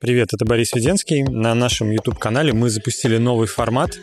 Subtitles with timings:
[0.00, 1.24] Привет, это Борис Веденский.
[1.24, 3.98] На нашем YouTube-канале мы запустили новый формат.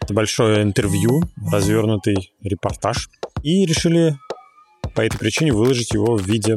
[0.00, 3.10] Это большое интервью, развернутый репортаж.
[3.42, 4.16] И решили
[4.94, 6.56] по этой причине выложить его в виде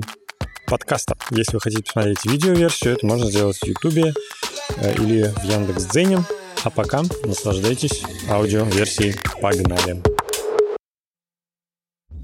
[0.68, 1.16] подкаста.
[1.32, 4.14] Если вы хотите посмотреть видеоверсию, это можно сделать в YouTube
[4.78, 6.20] э, или в Яндекс.Дзене.
[6.64, 9.16] А пока наслаждайтесь аудиоверсией.
[9.42, 10.17] Погнали!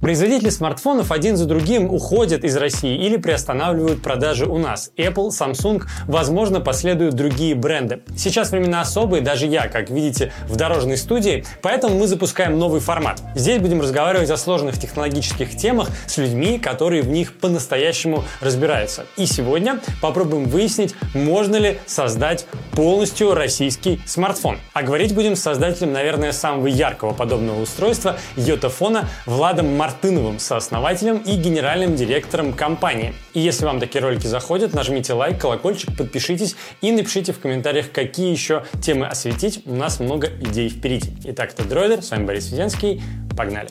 [0.04, 4.91] Производители смартфонов один за другим уходят из России или приостанавливают продажи у нас.
[4.97, 8.02] Apple, Samsung, возможно, последуют другие бренды.
[8.17, 13.21] Сейчас времена особые, даже я, как видите, в дорожной студии, поэтому мы запускаем новый формат.
[13.34, 19.05] Здесь будем разговаривать о сложных технологических темах с людьми, которые в них по-настоящему разбираются.
[19.15, 24.57] И сегодня попробуем выяснить, можно ли создать полностью российский смартфон.
[24.73, 31.20] А говорить будем с создателем, наверное, самого яркого подобного устройства, йотафона Владом Мартиновым Мартыновым, сооснователем
[31.20, 33.13] и генеральным директором компании.
[33.35, 38.31] И если вам такие ролики заходят, нажмите лайк, колокольчик, подпишитесь и напишите в комментариях, какие
[38.31, 39.61] еще темы осветить.
[39.67, 41.12] У нас много идей впереди.
[41.26, 43.03] Итак, это Дройдер, с вами Борис Веденский.
[43.37, 43.70] Погнали!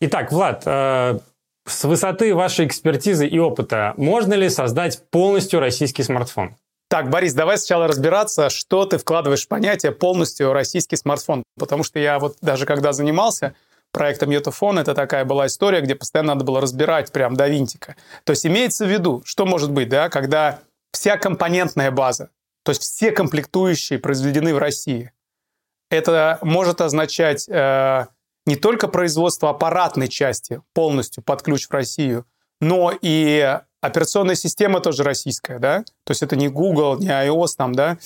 [0.00, 1.20] Итак, Влад, э,
[1.64, 6.56] с высоты вашей экспертизы и опыта можно ли создать полностью российский смартфон?
[6.92, 11.42] Так, Борис, давай сначала разбираться, что ты вкладываешь в понятие полностью российский смартфон.
[11.58, 13.54] Потому что я вот даже когда занимался
[13.92, 17.96] проектом Йотафон, это такая была история, где постоянно надо было разбирать прям до винтика.
[18.24, 20.60] То есть имеется в виду, что может быть, да, когда
[20.92, 22.28] вся компонентная база,
[22.62, 25.12] то есть все комплектующие произведены в России.
[25.90, 28.06] Это может означать э,
[28.44, 32.26] не только производство аппаратной части полностью под ключ в Россию,
[32.60, 35.80] но и Операционная система тоже российская, да?
[36.04, 37.98] То есть это не Google, не iOS там, да?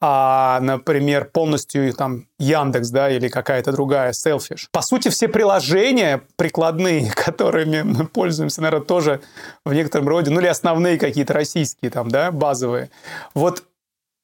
[0.00, 4.68] а, например, полностью там Яндекс, да, или какая-то другая, Selfish.
[4.72, 9.20] По сути, все приложения прикладные, которыми мы пользуемся, наверное, тоже
[9.64, 12.90] в некотором роде, ну или основные какие-то российские там, да, базовые.
[13.34, 13.64] Вот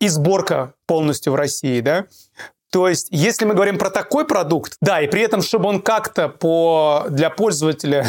[0.00, 2.06] и сборка полностью в России, да.
[2.70, 6.28] То есть, если мы говорим про такой продукт, да, и при этом, чтобы он как-то
[6.28, 8.06] по, для пользователя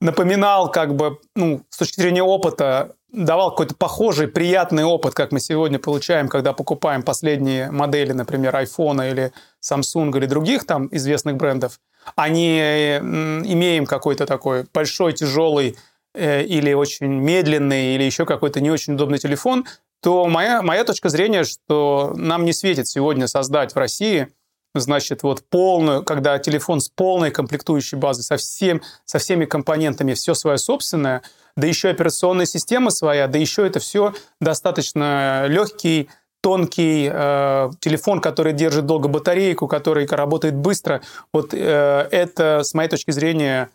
[0.00, 5.40] напоминал, как бы, ну, с точки зрения опыта, давал какой-то похожий, приятный опыт, как мы
[5.40, 9.32] сегодня получаем, когда покупаем последние модели, например, iPhone или
[9.62, 11.80] Samsung или других там известных брендов,
[12.14, 15.76] а не имеем какой-то такой большой, тяжелый
[16.14, 19.64] э, или очень медленный, или еще какой-то не очень удобный телефон,
[20.02, 24.28] то моя, моя точка зрения, что нам не светит сегодня создать в России–
[24.80, 30.34] значит, вот полную, когда телефон с полной комплектующей базой, со, всем, со всеми компонентами, все
[30.34, 31.22] свое собственное,
[31.56, 36.08] да еще операционная система своя, да еще это все достаточно легкий,
[36.40, 41.02] тонкий э, телефон, который держит долго батарейку, который работает быстро.
[41.32, 43.70] Вот э, это, с моей точки зрения,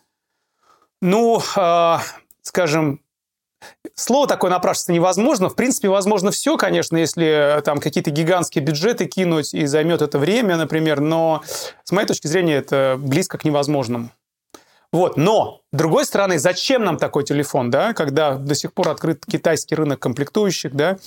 [1.02, 1.96] ну, э,
[2.40, 3.00] скажем,
[3.94, 5.48] Слово такое напрашивается невозможно.
[5.48, 10.18] В принципе, возможно все, конечно, если э, там какие-то гигантские бюджеты кинуть и займет это
[10.18, 11.42] время, например, но
[11.84, 14.10] с моей точки зрения это близко к невозможному.
[14.92, 19.24] Вот, но, с другой стороны, зачем нам такой телефон, да, когда до сих пор открыт
[19.24, 20.98] китайский рынок комплектующих, да,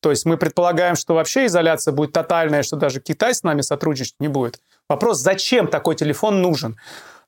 [0.00, 4.14] то есть мы предполагаем, что вообще изоляция будет тотальная, что даже Китай с нами сотрудничать
[4.20, 4.60] не будет.
[4.88, 6.76] Вопрос, зачем такой телефон нужен?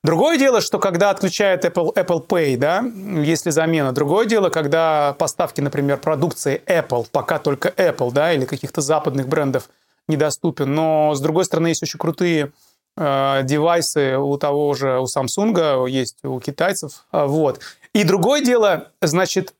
[0.01, 2.83] Другое дело, что когда отключают Apple, Apple Pay, да,
[3.21, 3.91] если замена.
[3.91, 9.69] Другое дело, когда поставки, например, продукции Apple, пока только Apple, да, или каких-то западных брендов
[10.07, 10.73] недоступен.
[10.73, 12.53] Но, с другой стороны, есть очень крутые
[12.95, 17.05] э, девайсы у того же, у Samsung, есть у китайцев.
[17.11, 17.59] А, вот.
[17.91, 19.53] И другое дело, значит,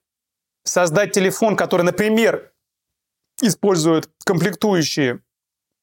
[0.63, 2.51] создать телефон, который, например,
[3.41, 5.19] использует комплектующие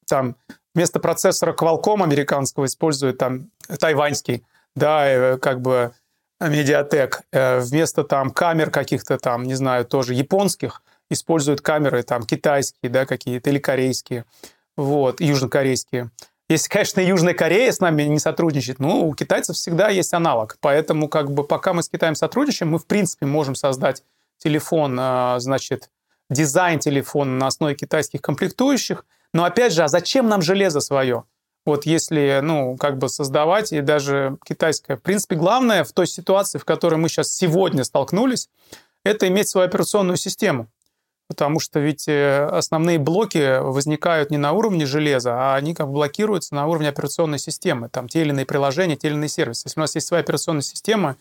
[0.06, 0.36] там
[0.76, 3.50] вместо процессора Qualcomm американского используют там
[3.80, 4.44] тайваньский,
[4.76, 5.92] да, э, как бы
[6.38, 7.22] медиатек.
[7.32, 13.06] Э, вместо там камер каких-то там, не знаю, тоже японских, используют камеры там китайские, да,
[13.06, 14.26] какие-то или корейские,
[14.76, 16.10] вот, южнокорейские.
[16.48, 20.58] Если, конечно, Южная Корея с нами не сотрудничает, ну, у китайцев всегда есть аналог.
[20.60, 24.04] Поэтому, как бы, пока мы с Китаем сотрудничаем, мы, в принципе, можем создать
[24.38, 25.90] телефон, э, значит,
[26.28, 31.24] дизайн телефона на основе китайских комплектующих, но опять же, а зачем нам железо свое?
[31.64, 34.96] Вот если, ну, как бы создавать, и даже китайское.
[34.96, 38.48] В принципе, главное в той ситуации, в которой мы сейчас сегодня столкнулись,
[39.04, 40.68] это иметь свою операционную систему.
[41.28, 45.94] Потому что ведь э, основные блоки возникают не на уровне железа, а они как бы
[45.94, 47.88] блокируются на уровне операционной системы.
[47.88, 49.66] Там те или иные приложения, те или иные сервисы.
[49.66, 51.16] Если у нас есть своя операционная система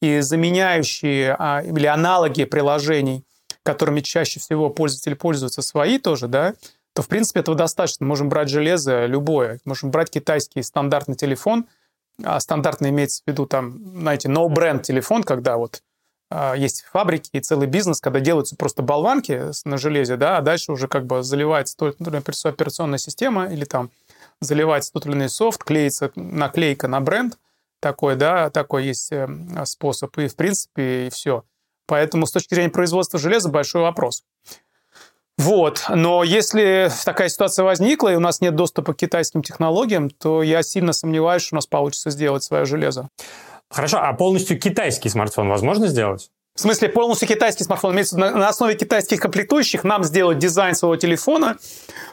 [0.00, 3.24] и заменяющие а, или аналоги приложений,
[3.64, 6.54] которыми чаще всего пользователи пользуются свои тоже, да,
[6.98, 8.04] то, в принципе, этого достаточно.
[8.04, 9.60] Можем брать железо любое.
[9.64, 11.66] Можем брать китайский стандартный телефон.
[12.24, 15.84] А стандартный имеется в виду, там, знаете, no-бренд телефон, когда вот
[16.28, 20.72] а, есть фабрики и целый бизнес, когда делаются просто болванки на железе, да, а дальше
[20.72, 21.94] уже как бы заливается то
[22.48, 23.92] операционная система или там
[24.40, 27.38] заливается тот или иной софт, клеится наклейка на бренд,
[27.78, 29.28] такой, да, такой есть э,
[29.66, 31.44] способ, и в принципе и все.
[31.86, 34.24] Поэтому с точки зрения производства железа большой вопрос.
[35.38, 35.84] Вот.
[35.88, 40.62] Но если такая ситуация возникла, и у нас нет доступа к китайским технологиям, то я
[40.62, 43.08] сильно сомневаюсь, что у нас получится сделать свое железо.
[43.70, 46.30] Хорошо, а полностью китайский смартфон возможно сделать?
[46.56, 47.94] В смысле, полностью китайский смартфон.
[47.94, 51.56] Имеется на, на основе китайских комплектующих нам сделать дизайн своего телефона.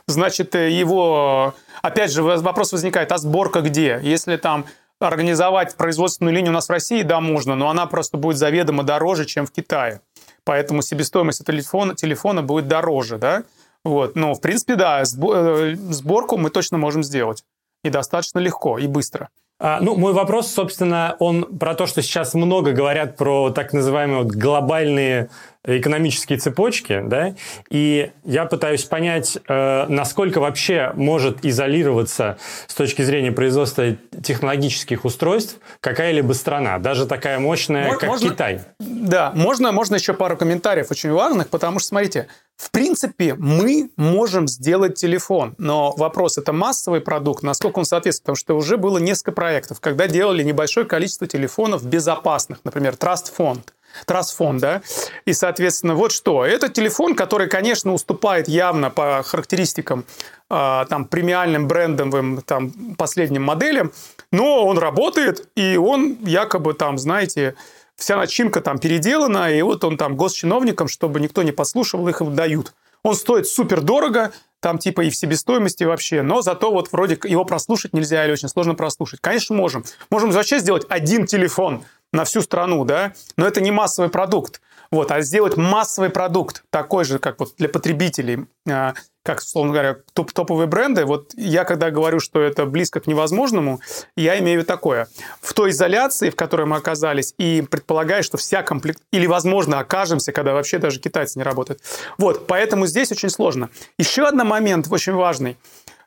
[0.08, 1.56] Значит, э, его...
[1.82, 4.00] Опять же, вопрос возникает, а сборка где?
[4.04, 4.66] Если там
[5.00, 9.26] организовать производственную линию у нас в России, да, можно, но она просто будет заведомо дороже,
[9.26, 10.02] чем в Китае.
[10.46, 13.44] Поэтому себестоимость телефона, телефона будет дороже, да.
[13.84, 14.16] Вот.
[14.16, 17.44] Но, в принципе, да, э, сборку мы точно можем сделать.
[17.84, 19.30] И достаточно легко, и быстро.
[19.60, 24.24] А, ну, мой вопрос, собственно, он про то, что сейчас много говорят про так называемые
[24.24, 25.30] вот глобальные
[25.66, 27.36] экономические цепочки, да,
[27.70, 35.58] и я пытаюсь понять, э, насколько вообще может изолироваться с точки зрения производства технологических устройств
[35.82, 38.62] какая-либо страна, даже такая мощная, как можно, Китай.
[38.80, 42.28] Да, можно, можно еще пару комментариев очень важных, потому что, смотрите,
[42.58, 48.36] в принципе, мы можем сделать телефон, но вопрос, это массовый продукт, насколько он соответствует, потому
[48.38, 53.64] что уже было несколько проектов, когда делали небольшое количество телефонов безопасных, например, Trust Fund,
[54.08, 54.82] Fund, да,
[55.26, 56.46] и, соответственно, вот что.
[56.46, 60.06] Это телефон, который, конечно, уступает явно по характеристикам
[60.50, 63.92] э, там, премиальным брендовым там, последним моделям,
[64.32, 67.56] но он работает, и он якобы там, знаете,
[67.96, 72.74] вся начинка там переделана, и вот он там госчиновникам, чтобы никто не послушал, их дают.
[73.04, 77.46] Он стоит супер дорого, там типа и в себестоимости вообще, но зато вот вроде его
[77.46, 79.20] прослушать нельзя или очень сложно прослушать.
[79.22, 79.86] Конечно, можем.
[80.10, 81.84] Можем вообще сделать один телефон
[82.16, 84.62] на всю страну, да, но это не массовый продукт.
[84.92, 89.98] Вот, а сделать массовый продукт, такой же, как вот для потребителей, а, как, условно говоря,
[90.14, 93.82] топ топовые бренды, вот я когда говорю, что это близко к невозможному,
[94.16, 95.08] я имею в виду такое.
[95.42, 99.02] В той изоляции, в которой мы оказались, и предполагаю, что вся комплект...
[99.12, 101.82] Или, возможно, окажемся, когда вообще даже китайцы не работают.
[102.20, 103.70] Вот, поэтому здесь очень сложно.
[103.98, 105.58] Еще один момент очень важный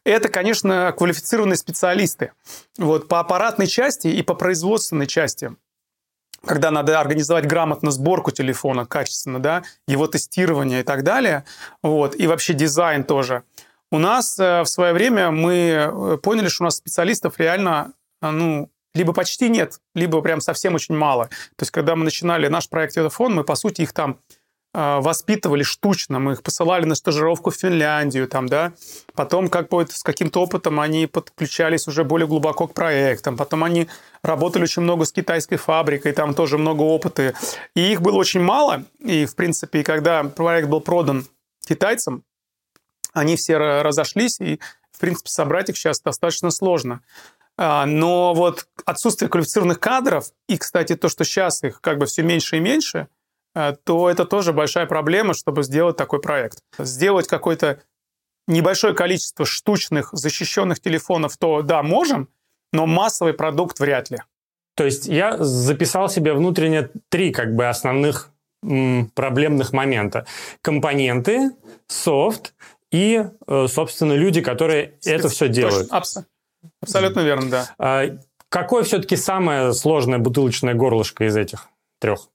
[0.05, 2.33] это, конечно, квалифицированные специалисты.
[2.79, 5.55] Вот, по аппаратной части и по производственной части
[6.45, 11.45] когда надо организовать грамотно сборку телефона качественно, да, его тестирование и так далее,
[11.83, 13.43] вот, и вообще дизайн тоже.
[13.91, 18.31] У нас э, в свое время мы э, поняли, что у нас специалистов реально, э,
[18.31, 21.27] ну, либо почти нет, либо прям совсем очень мало.
[21.57, 24.19] То есть, когда мы начинали наш проект «Телефон», мы, по сути, их там
[24.75, 28.75] воспитывали штучно, мы их посылали на стажировку в Финляндию, там, да,
[29.15, 33.89] потом как бы с каким-то опытом они подключались уже более глубоко к проектам, потом они
[34.23, 37.35] работали очень много с китайской фабрикой, там тоже много опыта,
[37.75, 41.27] и их было очень мало, и, в принципе, когда проект был продан
[41.67, 42.23] китайцам,
[43.15, 44.61] они все разошлись, и,
[44.93, 47.01] в принципе, собрать их сейчас достаточно сложно.
[47.57, 52.23] А, но вот отсутствие квалифицированных кадров, и, кстати, то, что сейчас их как бы все
[52.23, 53.09] меньше и меньше–
[53.85, 56.59] то это тоже большая проблема, чтобы сделать такой проект.
[56.79, 57.81] Сделать какое-то
[58.47, 62.29] небольшое количество штучных защищенных телефонов, то да, можем,
[62.73, 64.19] но массовый продукт вряд ли.
[64.75, 68.31] То есть я записал себе внутренне три как бы основных
[68.63, 70.27] м, проблемных момента.
[70.63, 71.51] Компоненты,
[71.89, 72.55] софт
[72.91, 75.21] и, э, собственно, люди, которые Спец...
[75.21, 75.91] это все делают.
[75.91, 76.25] Точно,
[76.81, 77.75] абсолютно верно, да.
[77.79, 78.05] А,
[78.49, 81.69] какое все-таки самое сложное бутылочное горлышко из этих
[82.01, 82.29] трех?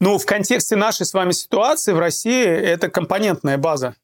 [0.00, 3.96] Ну, в контексте нашей с вами ситуации в России это компонентная база.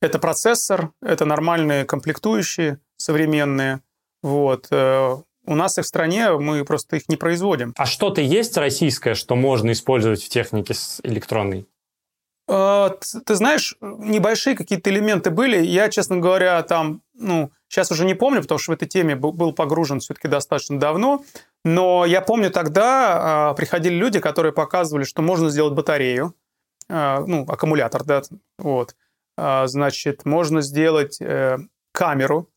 [0.00, 3.80] Это процессор, это нормальные комплектующие современные.
[4.22, 4.66] Вот.
[4.70, 7.72] Э, у нас их в стране, мы просто их не производим.
[7.76, 10.74] А что-то есть российское, что можно использовать в технике
[11.04, 11.66] электронной?
[12.48, 12.90] Э,
[13.24, 15.64] ты знаешь, небольшие какие-то элементы были.
[15.64, 19.52] Я, честно говоря, там, ну, сейчас уже не помню, потому что в этой теме был
[19.52, 21.24] погружен все-таки достаточно давно.
[21.66, 26.32] Но я помню, тогда э, приходили люди, которые показывали, что можно сделать батарею,
[26.88, 28.22] э, ну, аккумулятор, да,
[28.56, 28.94] вот.
[29.36, 31.58] Э, значит, можно сделать э,
[31.90, 32.48] камеру.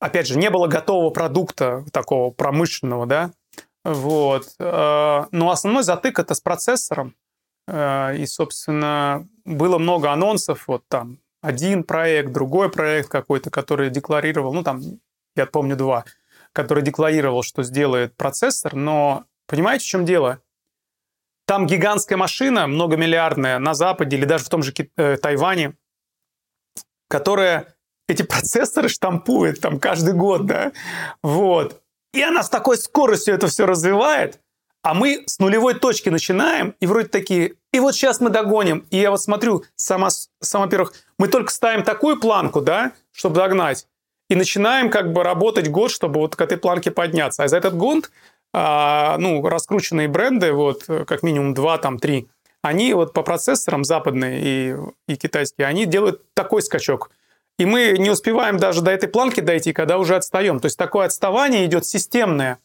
[0.00, 3.30] Опять же, не было готового продукта такого промышленного, да,
[3.84, 4.48] вот.
[4.58, 7.14] Но основной затык это с процессором.
[7.68, 14.62] И, собственно, было много анонсов, вот там один проект, другой проект какой-то, который декларировал, ну,
[14.62, 14.82] там,
[15.36, 16.04] я помню, два–
[16.52, 20.40] который декларировал, что сделает процессор, но понимаете, в чем дело?
[21.46, 25.76] Там гигантская машина, многомиллиардная, на Западе или даже в том же э, Тайване,
[27.08, 27.74] которая
[28.08, 30.72] эти процессоры штампует там каждый год, да,
[31.22, 31.82] вот.
[32.12, 34.40] И она с такой скоростью это все развивает,
[34.82, 38.86] А мы с нулевой точки начинаем, и вроде такие, и вот сейчас мы догоним.
[38.90, 40.08] И я вот смотрю, сама,
[40.40, 43.86] сама во-первых, мы только ставим такую планку, да, чтобы догнать,
[44.32, 47.44] и начинаем как бы работать год, чтобы вот к этой планке подняться.
[47.44, 48.10] А за этот год,
[48.54, 52.28] а, ну, раскрученные бренды, вот, как минимум два, там, три,
[52.62, 57.10] они вот по процессорам западные и, и китайские, они делают такой скачок.
[57.58, 60.60] И мы не успеваем даже до этой планки дойти, когда уже отстаем.
[60.60, 62.58] То есть такое отставание идет системное.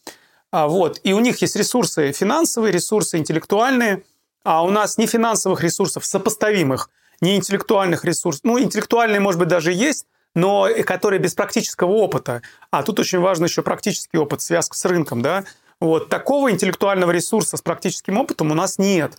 [0.51, 1.01] А, вот.
[1.03, 4.03] И у них есть ресурсы финансовые, ресурсы интеллектуальные,
[4.45, 8.45] а у нас не финансовых ресурсов сопоставимых, не интеллектуальных ресурсов.
[8.45, 10.05] Ну, интеллектуальные, может быть, даже есть,
[10.37, 12.43] но которые без практического опыта.
[12.69, 15.23] А тут очень важно еще практический опыт, связка с рынком.
[15.23, 15.45] Да?
[15.81, 16.09] Вот.
[16.09, 19.17] Такого интеллектуального ресурса с практическим опытом у нас нет.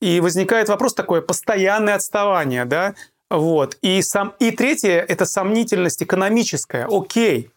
[0.00, 2.94] И возникает вопрос такое, постоянное отставание, да,
[3.30, 3.78] вот.
[3.80, 6.86] И, сам, и третье– это сомнительность экономическая.
[6.90, 7.50] Окей,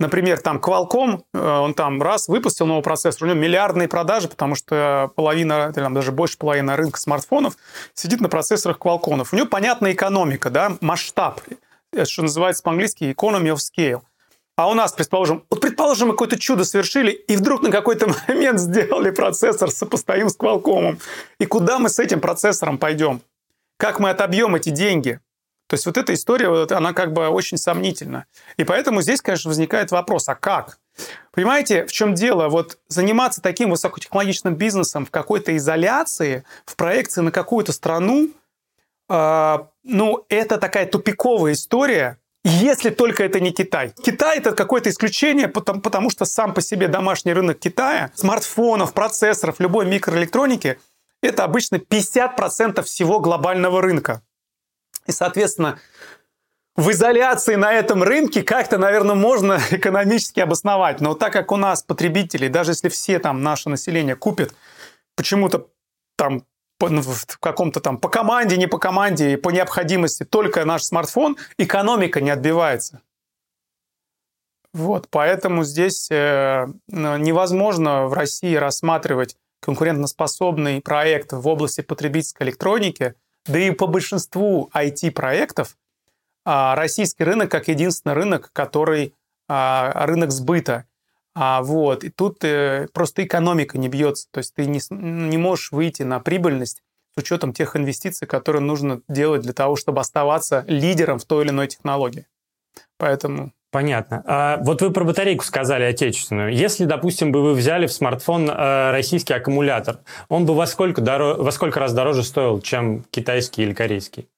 [0.00, 4.56] Например, там Qualcomm, э, он там раз выпустил новый процессор, у него миллиардные продажи, потому
[4.56, 7.56] что половина, там даже больше половины рынка смартфонов
[7.94, 9.24] сидит на процессорах Qualcomm.
[9.30, 11.40] У него понятная экономика, да, масштаб,
[12.04, 14.02] что называется по-английски economy of scale.
[14.56, 18.60] А у нас, предположим, вот предположим, мы какое-то чудо совершили, и вдруг на какой-то момент
[18.60, 21.00] сделали процессор сопоставим с Qualcomm.
[21.38, 23.22] И куда мы с этим процессором пойдем?
[23.78, 25.20] Как мы отобьем эти деньги?
[25.72, 28.26] То есть вот эта история, вот, она как бы очень сомнительна.
[28.58, 30.78] И поэтому здесь, конечно, возникает вопрос, а как?
[31.32, 32.50] Понимаете, в чем дело?
[32.50, 38.30] Вот заниматься таким высокотехнологичным бизнесом в какой-то изоляции, в проекции на какую-то страну, э,
[39.84, 43.92] ну, это такая тупиковая история, если только это не Китай.
[44.02, 49.60] Китай это какое-то исключение, потому, потому что сам по себе домашний рынок Китая, смартфонов, процессоров,
[49.60, 50.78] любой микроэлектроники,
[51.22, 54.22] это обычно 50% всего глобального рынка.
[55.06, 55.78] И, соответственно,
[56.74, 61.00] в изоляции на этом рынке как-то, наверное, можно экономически обосновать.
[61.00, 64.54] Но так как у нас потребители, даже если все там наше население купит
[65.14, 65.68] почему-то
[66.16, 66.44] там
[66.82, 72.30] в каком-то там по команде, не по команде, по необходимости только наш смартфон, экономика не
[72.30, 73.00] отбивается.
[74.74, 83.14] Вот, поэтому здесь э, невозможно в России рассматривать конкурентоспособный проект в области потребительской электроники,
[83.46, 85.76] да и по большинству IT-проектов
[86.44, 89.14] а, российский рынок как единственный рынок, который
[89.48, 90.86] а, рынок сбыта.
[91.34, 92.04] А, вот.
[92.04, 94.28] И тут э, просто экономика не бьется.
[94.30, 96.82] То есть ты не, не можешь выйти на прибыльность
[97.14, 101.50] с учетом тех инвестиций, которые нужно делать для того, чтобы оставаться лидером в той или
[101.50, 102.26] иной технологии.
[102.98, 104.22] Поэтому Понятно.
[104.26, 106.54] А вот вы про батарейку сказали отечественную.
[106.54, 111.36] Если, допустим, бы вы взяли в смартфон э, российский аккумулятор, он бы во сколько, доро...
[111.36, 114.28] во сколько раз дороже стоил, чем китайский или корейский?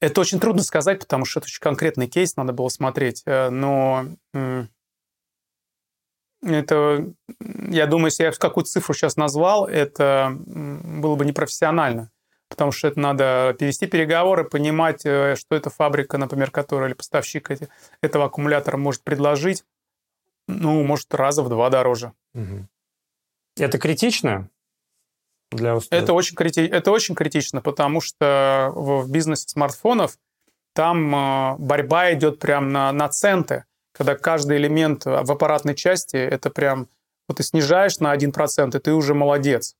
[0.00, 3.24] Это очень трудно сказать, потому что это очень конкретный кейс, надо было смотреть.
[3.26, 4.06] Э, но
[6.44, 7.12] это,
[7.68, 12.10] я думаю, если я какую цифру сейчас назвал, это было бы непрофессионально
[12.54, 17.50] потому что это надо перевести переговоры, понимать, э, что эта фабрика, например, которая или поставщик
[18.00, 19.64] этого аккумулятора может предложить,
[20.46, 22.12] ну, может, раза в два дороже.
[22.34, 22.68] Угу.
[23.58, 24.48] Это критично?
[25.50, 26.60] Для это, очень крити...
[26.60, 30.18] это очень критично, потому что в бизнесе смартфонов
[30.74, 36.50] там э, борьба идет прям на, на центы, когда каждый элемент в аппаратной части, это
[36.50, 36.88] прям,
[37.28, 39.76] вот ты снижаешь на 1%, и ты уже молодец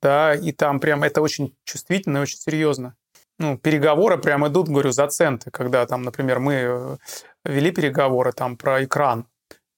[0.00, 2.94] да, и там прям это очень чувствительно и очень серьезно.
[3.38, 6.96] Ну, переговоры прям идут, говорю, за центы, когда там, например, мы э,
[7.44, 9.26] вели переговоры там про экран,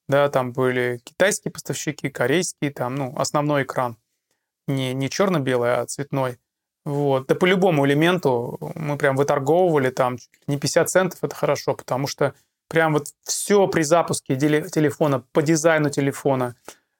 [0.08, 3.96] да, там были китайские поставщики, корейские, там, ну, основной экран,
[4.66, 6.38] не, не черно-белый, а цветной.
[6.86, 7.26] Вот.
[7.26, 10.16] Да по любому элементу мы прям выторговывали там
[10.46, 12.34] не 50 центов, это хорошо, потому что
[12.70, 16.54] прям вот все при запуске телефона, по дизайну телефона,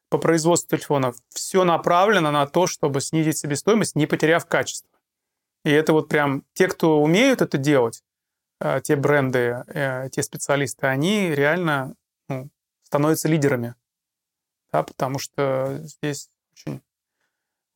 [0.09, 4.91] по производству телефонов, все направлено на то, чтобы снизить себестоимость, не потеряв качество.
[5.65, 8.03] И это вот прям те, кто умеют это делать,
[8.61, 11.95] э, те бренды, э, те специалисты, они реально
[12.29, 12.51] ну,
[12.83, 13.77] становятся лидерами.
[14.73, 16.83] Да, потому что здесь очень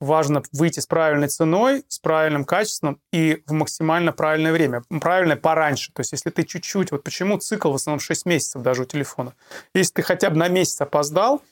[0.00, 4.82] важно выйти с правильной ценой, с правильным качеством и в максимально правильное время.
[5.00, 5.92] Правильное пораньше.
[5.92, 6.90] То есть если ты чуть-чуть...
[6.90, 9.34] Вот почему цикл в основном 6 месяцев даже у телефона.
[9.74, 11.42] Если ты хотя бы на месяц опоздал,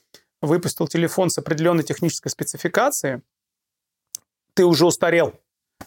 [0.41, 3.23] выпустил телефон с определенной технической спецификацией,
[4.55, 5.35] ты уже устарел.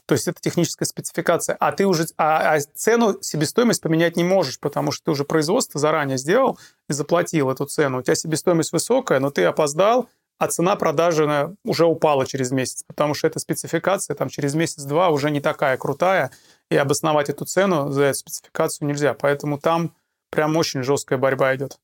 [0.05, 4.59] То есть это техническая спецификация, а ты уже а, а цену, себестоимость поменять не можешь,
[4.59, 6.59] потому что ты уже производство заранее сделал
[6.89, 7.99] и заплатил эту цену.
[7.99, 13.13] У тебя себестоимость высокая, но ты опоздал, а цена продажи уже упала через месяц, потому
[13.13, 16.31] что эта спецификация там через месяц-два уже не такая крутая,
[16.69, 19.13] и обосновать эту цену за эту спецификацию нельзя.
[19.13, 19.93] Поэтому там
[20.31, 21.79] прям очень жесткая борьба идет.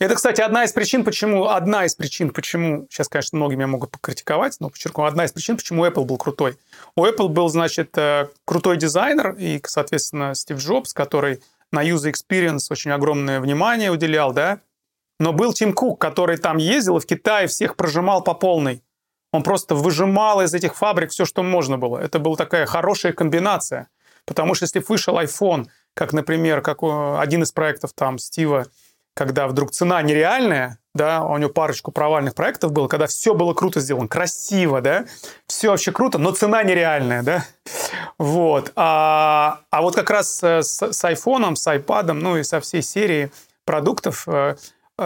[0.00, 3.92] Это, кстати, одна из причин, почему, одна из причин, почему, сейчас, конечно, многие меня могут
[3.92, 6.58] покритиковать, но подчеркну, одна из причин, почему Apple был крутой.
[6.96, 11.40] У Apple был, значит, э, крутой дизайнер и, соответственно, Стив Джобс, который
[11.70, 14.58] на user experience очень огромное внимание уделял, да,
[15.18, 18.82] но был Тим Кук, который там ездил и в Китае всех прожимал по полной.
[19.32, 21.98] Он просто выжимал из этих фабрик все, что можно было.
[21.98, 23.88] Это была такая хорошая комбинация.
[24.26, 28.66] Потому что если вышел iPhone, как, например, как один из проектов там Стива,
[29.14, 33.80] когда вдруг цена нереальная, да, у него парочку провальных проектов было, когда все было круто
[33.80, 35.06] сделано, красиво, да,
[35.46, 37.44] все вообще круто, но цена нереальная, да,
[38.18, 38.72] вот.
[38.76, 43.30] А, а вот как раз с, с айфоном, с айпадом, ну и со всей серией
[43.64, 44.56] продуктов э,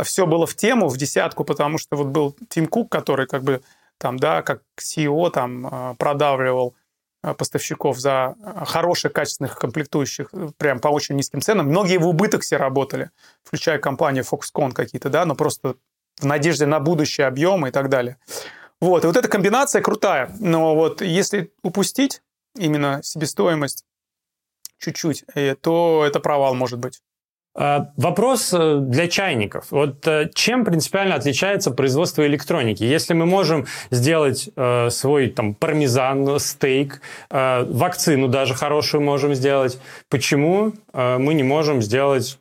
[0.04, 3.62] все было в тему, в десятку, потому что вот был Тим Кук, который как бы
[3.98, 6.74] там, да, как CEO там э, продавливал
[7.20, 11.66] Э, поставщиков за э, хороших, качественных комплектующих э, прям по очень низким ценам.
[11.66, 13.10] Многие в убыток все работали,
[13.42, 15.74] включая компанию Foxconn какие-то, да, но просто
[16.20, 18.18] в надежде на будущие объемы и так далее.
[18.80, 20.30] Вот, и вот эта комбинация крутая.
[20.38, 22.22] Но вот если упустить
[22.56, 23.84] именно себестоимость
[24.78, 25.24] чуть-чуть,
[25.60, 27.02] то это провал может быть.
[27.54, 29.70] А, вопрос э, для чайников.
[29.70, 32.84] Вот э, чем принципиально отличается производство электроники?
[32.84, 37.00] Если мы можем сделать э, свой там пармезан, стейк,
[37.30, 42.38] э, вакцину даже хорошую можем сделать, почему э, мы не можем сделать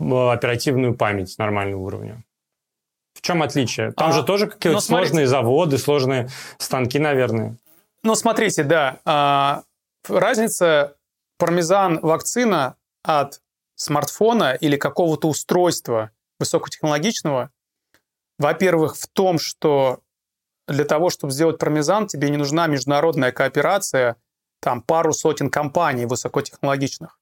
[0.00, 2.22] э, оперативную память нормального уровня?
[3.14, 3.92] В чем отличие?
[3.92, 7.56] Там а, же тоже какие-то ну, сложные заводы, сложные станки, наверное.
[8.04, 8.98] Ну, смотрите, да.
[9.04, 9.62] А,
[10.08, 10.94] разница
[11.38, 13.40] пармезан вакцина от
[13.78, 17.50] смартфона или какого-то устройства высокотехнологичного,
[18.38, 20.00] во-первых, в том, что
[20.66, 24.16] для того, чтобы сделать пармезан, тебе не нужна международная кооперация,
[24.60, 27.18] там пару сотен компаний высокотехнологичных.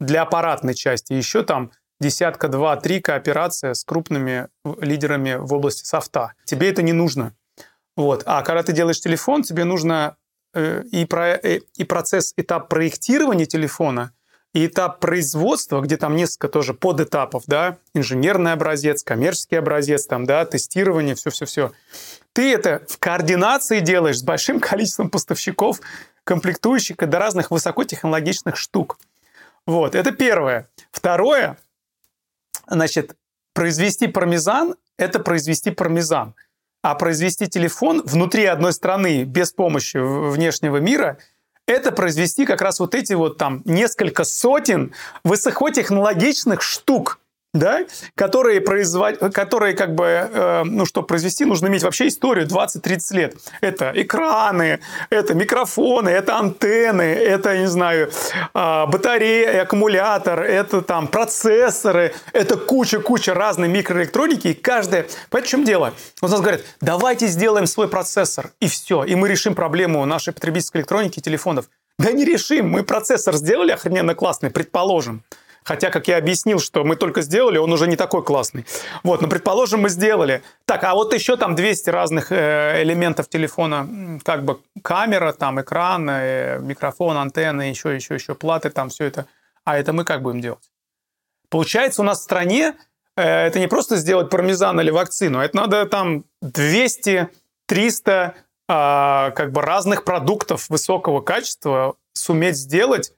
[0.00, 1.70] Для аппаратной части еще там
[2.00, 4.48] десятка, два, три кооперация с крупными
[4.80, 6.32] лидерами в области софта.
[6.44, 7.36] Тебе это не нужно.
[7.96, 8.22] Вот.
[8.26, 10.16] А когда ты делаешь телефон, тебе нужно
[10.54, 14.14] э, и, про, э, и процесс, этап проектирования телефона–
[14.52, 20.44] и этап производства, где там несколько тоже подэтапов, да, инженерный образец, коммерческий образец, там, да,
[20.44, 21.72] тестирование, все-все-все.
[22.34, 25.80] Ты это в координации делаешь с большим количеством поставщиков,
[26.24, 28.98] комплектующих до разных высокотехнологичных штук.
[29.66, 30.68] Вот, это первое.
[30.90, 31.56] Второе,
[32.66, 33.16] значит,
[33.54, 36.34] произвести пармезан– это произвести пармезан.
[36.82, 41.16] А произвести телефон внутри одной страны без помощи внешнего мира–
[41.66, 44.92] это произвести как раз вот эти вот там несколько сотен
[45.24, 47.18] высокотехнологичных штук,
[47.54, 47.84] да,
[48.14, 49.18] которые, производ...
[49.34, 53.36] которые как бы, э, ну, чтобы произвести, нужно иметь вообще историю 20-30 лет.
[53.60, 58.10] Это экраны, это микрофоны, это антенны, это, не знаю,
[58.54, 65.06] э, батареи, аккумулятор, это там процессоры, это куча-куча разной микроэлектроники, и каждая...
[65.28, 65.92] Понимаете, в чем дело?
[66.22, 70.80] Вот нас говорят, давайте сделаем свой процессор, и все, и мы решим проблему нашей потребительской
[70.80, 71.66] электроники и телефонов.
[71.98, 75.22] Да не решим, мы процессор сделали охрененно классный, предположим.
[75.64, 78.66] Хотя, как я объяснил, что мы только сделали, он уже не такой классный.
[79.02, 80.42] Вот, но предположим, мы сделали.
[80.64, 86.08] Так, а вот еще там 200 разных э, элементов телефона, как бы камера, там экран,
[86.10, 89.26] э, микрофон, антенны, еще, еще, еще платы, там все это.
[89.64, 90.70] А это мы как будем делать?
[91.48, 92.74] Получается, у нас в стране
[93.16, 97.28] э, это не просто сделать пармезан или вакцину, это надо там 200,
[97.66, 98.34] 300
[98.68, 103.12] а, как бы разных продуктов высокого качества суметь сделать,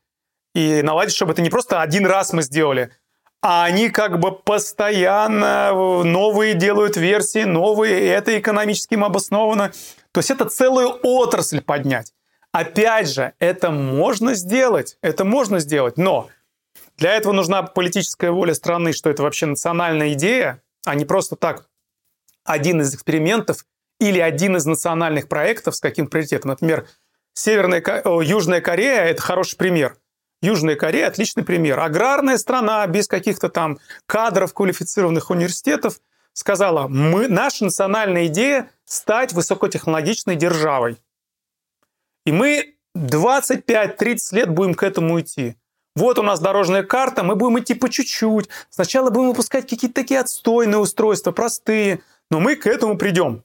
[0.55, 2.91] и наладить, чтобы это не просто один раз мы сделали,
[3.43, 9.73] а они как бы постоянно новые делают версии, новые, и это экономически им обосновано.
[10.13, 12.15] То есть это целую отрасль поднять.
[12.53, 16.31] Опять же, это можно сделать, это можно сделать, но
[16.97, 21.67] для этого нужна политическая воля страны, что это вообще национальная идея, а не просто так
[22.45, 23.67] один из экспериментов
[23.99, 26.51] или один из национальных проектов с каким приоритетом.
[26.51, 26.87] Например,
[27.35, 27.83] Северная,
[28.23, 29.97] Южная Корея– это хороший пример–
[30.45, 31.81] Южная Корея– отличный пример.
[31.81, 36.01] Аграрная страна, без каких-то там кадров квалифицированных университетов,
[36.35, 40.99] сказала, мы, наша национальная идея– стать высокотехнологичной державой.
[42.27, 45.57] И мы 25-30 лет будем к этому идти.
[45.97, 48.51] Вот у нас дорожная карта, мы будем идти по чуть-чуть.
[48.69, 53.45] Сначала будем выпускать какие-то такие отстойные устройства, простые, но мы к этому придем.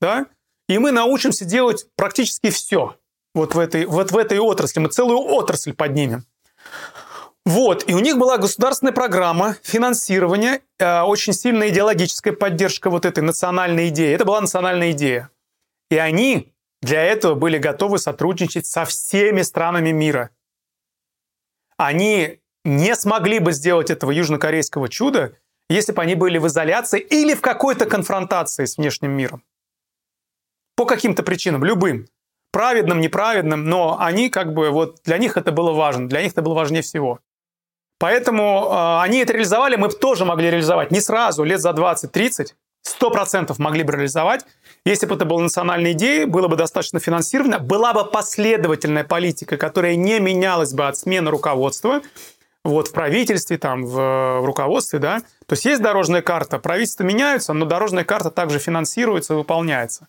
[0.00, 0.26] Да?
[0.68, 2.96] И мы научимся делать практически все
[3.38, 4.80] вот в этой, вот в этой отрасли.
[4.80, 6.24] Мы целую отрасль поднимем.
[7.44, 13.20] Вот, и у них была государственная программа финансирования, э, очень сильная идеологическая поддержка вот этой
[13.20, 14.12] национальной идеи.
[14.12, 15.30] Это была национальная идея.
[15.90, 20.28] И они для этого были готовы сотрудничать со всеми странами мира.
[21.78, 25.32] Они не смогли бы сделать этого южнокорейского чуда,
[25.70, 29.42] если бы они были в изоляции или в какой-то конфронтации с внешним миром.
[30.76, 32.08] По каким-то причинам, любым.
[32.50, 36.42] Праведным, неправедным, но они как бы, вот для них это было важно, для них это
[36.42, 37.20] было важнее всего.
[37.98, 40.90] Поэтому э, они это реализовали, мы тоже могли реализовать.
[40.90, 42.54] Не сразу, лет за 20-30,
[42.86, 44.46] 100% могли бы реализовать.
[44.84, 49.96] Если бы это была национальная идея, было бы достаточно финансировано, была бы последовательная политика, которая
[49.96, 52.00] не менялась бы от смены руководства,
[52.64, 53.92] вот в правительстве, там, в,
[54.40, 55.20] в руководстве, да.
[55.46, 60.08] То есть есть дорожная карта, правительства меняются, но дорожная карта также финансируется и выполняется.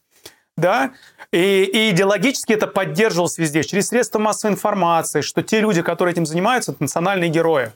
[0.58, 0.92] Да,
[1.32, 6.26] и, и идеологически это поддерживалось везде, через средства массовой информации, что те люди, которые этим
[6.26, 7.72] занимаются, это национальные герои.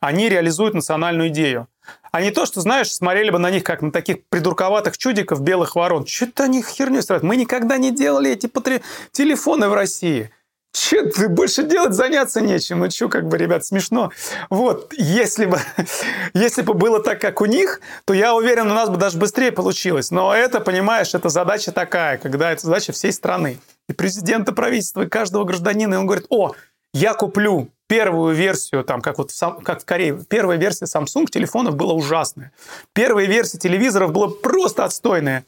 [0.00, 1.66] Они реализуют национальную идею.
[2.12, 5.74] А не то, что, знаешь, смотрели бы на них как на таких придурковатых чудиков, белых
[5.74, 6.06] ворон.
[6.06, 7.22] Что-то они херню строят.
[7.22, 8.80] Мы никогда не делали эти потри...
[9.12, 10.30] телефоны в России.
[10.78, 12.78] Че, ты больше делать заняться нечем.
[12.78, 14.12] Ну что, как бы, ребят, смешно.
[14.48, 15.58] Вот, если бы,
[16.34, 19.50] если бы было так, как у них, то я уверен, у нас бы даже быстрее
[19.50, 20.12] получилось.
[20.12, 23.58] Но это, понимаешь, это задача такая, когда это задача всей страны.
[23.88, 26.52] И президента, правительства, и каждого гражданина, и он говорит, о,
[26.94, 31.74] я куплю первую версию, там, как вот в, как в Корее, первая версия Samsung телефонов
[31.74, 32.52] была ужасная.
[32.92, 35.44] Первая версия телевизоров была просто отстойная.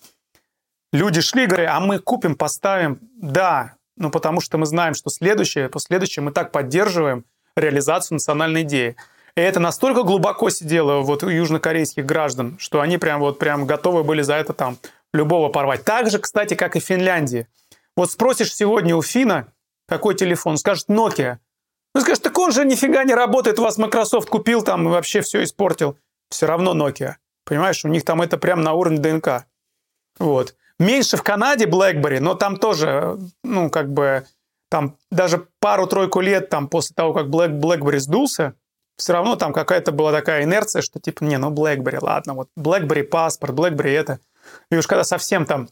[0.93, 2.99] Люди шли, говорят, а мы купим, поставим.
[3.15, 8.63] Да, ну потому что мы знаем, что следующее, по следующее мы так поддерживаем реализацию национальной
[8.63, 8.97] идеи.
[9.37, 14.03] И это настолько глубоко сидело вот у южнокорейских граждан, что они прям вот прям готовы
[14.03, 14.79] были за это там
[15.13, 15.85] любого порвать.
[15.85, 17.47] Так же, кстати, как и в Финляндии.
[17.95, 19.53] Вот спросишь сегодня у Фина,
[19.87, 21.37] какой телефон, скажет Nokia.
[21.95, 25.21] Ну, скажешь, так он же нифига не работает, у вас Microsoft купил там и вообще
[25.21, 25.99] все испортил.
[26.31, 27.17] Все равно Nokia.
[27.45, 29.47] Понимаешь, у них там это прям на уровне ДНК.
[30.19, 30.55] Вот.
[30.81, 34.25] Меньше в Канаде BlackBerry, но там тоже, ну, как бы,
[34.71, 38.55] там даже пару-тройку лет там после того, как Black, BlackBerry сдулся,
[38.97, 43.03] все равно там какая-то была такая инерция, что типа, не, ну, BlackBerry, ладно, вот BlackBerry
[43.03, 44.21] паспорт, BlackBerry это.
[44.71, 45.69] И уж когда совсем там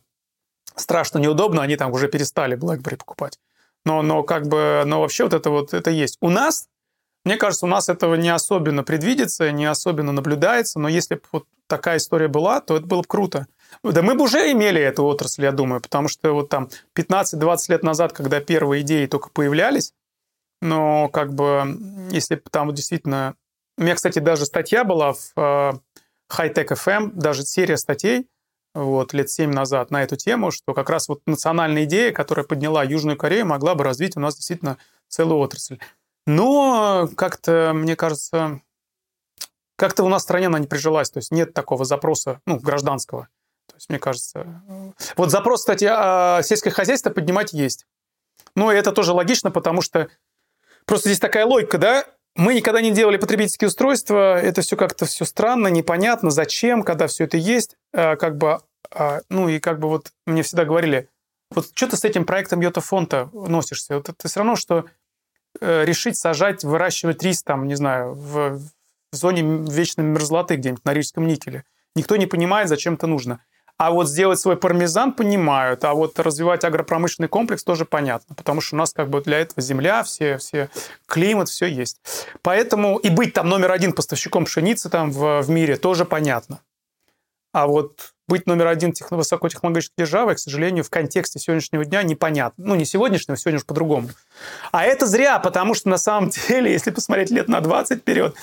[0.76, 3.38] страшно неудобно, они там уже перестали BlackBerry покупать.
[3.86, 6.18] Но, но как бы, но вообще вот это вот, это есть.
[6.20, 6.68] У нас,
[7.24, 11.44] мне кажется, у нас этого не особенно предвидится, не особенно наблюдается, но если бы вот
[11.66, 13.46] такая история была, то это было бы круто.
[13.82, 17.82] Да мы бы уже имели эту отрасль, я думаю, потому что вот там 15-20 лет
[17.82, 19.92] назад, когда первые идеи только появлялись,
[20.60, 21.78] но как бы,
[22.10, 23.34] если там действительно...
[23.76, 25.72] У меня, кстати, даже статья была в э,
[26.32, 28.26] High Tech FM, даже серия статей,
[28.74, 32.82] вот, лет 7 назад на эту тему, что как раз вот национальная идея, которая подняла
[32.82, 34.78] Южную Корею, могла бы развить у нас действительно
[35.08, 35.78] целую отрасль.
[36.26, 38.60] Но как-то, мне кажется,
[39.76, 43.28] как-то у нас в стране она не прижилась, то есть нет такого запроса, ну, гражданского.
[43.68, 44.62] То есть, мне кажется...
[45.16, 45.84] Вот запрос, кстати,
[46.42, 47.86] сельское хозяйство поднимать есть.
[48.54, 50.08] Ну, и это тоже логично, потому что
[50.84, 52.04] просто здесь такая логика, да?
[52.34, 57.24] Мы никогда не делали потребительские устройства, это все как-то все странно, непонятно, зачем, когда все
[57.24, 61.08] это есть, а, как бы, а, ну и как бы вот мне всегда говорили,
[61.50, 63.96] вот что ты с этим проектом Йота Фонта носишься?
[63.96, 64.84] Вот это все равно, что
[65.60, 70.92] э, решить сажать, выращивать рис там, не знаю, в, в зоне вечной мерзлоты где-нибудь на
[70.92, 71.64] Рижском никеле.
[71.94, 73.42] Никто не понимает, зачем это нужно.
[73.78, 78.74] А вот сделать свой пармезан понимают, а вот развивать агропромышленный комплекс тоже понятно, потому что
[78.74, 80.68] у нас как бы для этого земля, все, все
[81.06, 82.00] климат, все есть.
[82.42, 86.60] Поэтому и быть там номер один поставщиком пшеницы там в, в мире тоже понятно.
[87.52, 92.66] А вот быть номер один техно- высокотехнологической державой, к сожалению, в контексте сегодняшнего дня непонятно.
[92.66, 94.10] Ну, не сегодняшнего, сегодня уж по-другому.
[94.70, 98.34] А это зря, потому что на самом деле, если посмотреть лет на 20 вперед,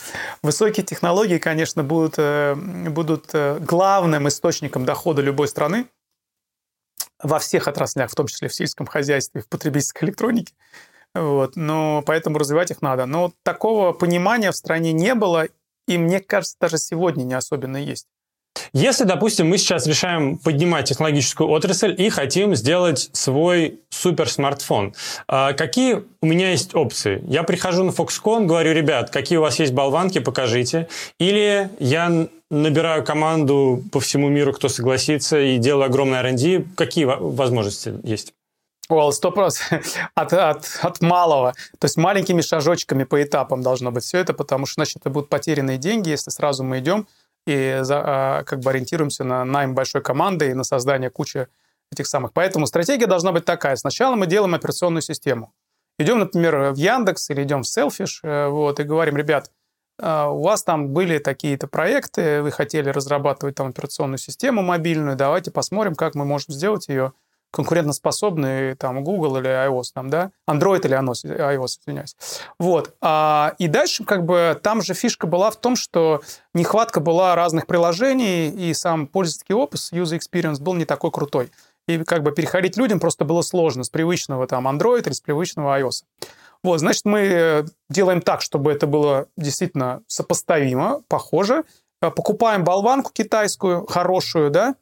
[0.42, 5.86] высокие технологии, конечно, будут, э, будут э, главным источником дохода любой страны
[7.22, 10.54] во всех отраслях, в том числе в сельском хозяйстве, в потребительской электронике.
[11.14, 11.56] Вот.
[11.56, 13.06] Но поэтому развивать их надо.
[13.06, 15.48] Но такого понимания в стране не было,
[15.88, 18.08] и мне кажется, даже сегодня не особенно есть.
[18.74, 24.94] Если, допустим, мы сейчас решаем поднимать технологическую отрасль и хотим сделать свой супер-смартфон,
[25.28, 27.24] а какие у меня есть опции?
[27.28, 30.88] Я прихожу на Foxconn, говорю, ребят, какие у вас есть болванки, покажите.
[31.20, 36.66] Или я набираю команду по всему миру, кто согласится, и делаю огромное R&D.
[36.76, 38.34] Какие возможности есть?
[38.90, 39.30] Well, сто
[40.16, 41.54] от, от, от малого.
[41.80, 45.30] То есть маленькими шажочками по этапам должно быть все это, потому что, значит, это будут
[45.30, 47.08] потерянные деньги, если сразу мы идем
[47.46, 51.48] и за, а, как бы ориентируемся на найм большой команды и на создание кучи
[51.92, 52.34] этих самых.
[52.34, 53.76] Поэтому стратегия должна быть такая.
[53.76, 55.54] Сначала мы делаем операционную систему.
[55.98, 59.52] Идем, например, в Яндекс или идем в Selfish, э, вот, и говорим, ребят,
[59.98, 65.52] а, у вас там были такие-то проекты, вы хотели разрабатывать там операционную систему мобильную, давайте
[65.52, 67.14] посмотрим, как мы можем сделать ее
[67.56, 72.16] конкурентоспособный там Google или iOS, там, да, Android или iOS, iOS, извиняюсь.
[72.60, 72.94] Вот.
[73.02, 76.22] А, и дальше как бы там же фишка была в том, что
[76.54, 81.52] нехватка была разных приложений, и сам пользовательский опыт, user experience был не такой крутой.
[81.88, 85.80] И как бы переходить людям просто было сложно с привычного там Android или с привычного
[85.80, 86.04] iOS.
[86.62, 91.64] Вот, значит, мы делаем так, чтобы это было действительно сопоставимо, похоже.
[92.00, 94.76] Покупаем болванку китайскую, хорошую, да,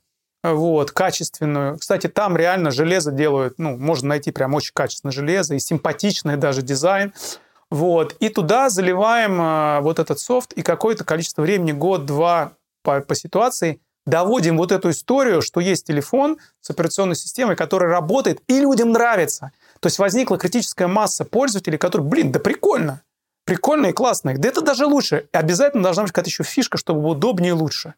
[0.44, 1.78] вот, качественную.
[1.78, 6.62] Кстати, там реально железо делают, ну, можно найти прям очень качественное железо и симпатичный даже
[6.62, 7.14] дизайн.
[7.70, 12.54] Вот, и туда заливаем э, вот этот софт и какое-то количество времени, год-два
[12.84, 18.42] по, по ситуации, доводим вот эту историю, что есть телефон с операционной системой, который работает,
[18.48, 19.54] и людям нравится.
[19.80, 23.02] То есть возникла критическая масса пользователей, которые, блин, да прикольно,
[23.46, 24.38] прикольно и классно.
[24.38, 25.28] Да это даже лучше.
[25.34, 27.96] И обязательно должна быть какая-то еще фишка, чтобы было удобнее и лучше.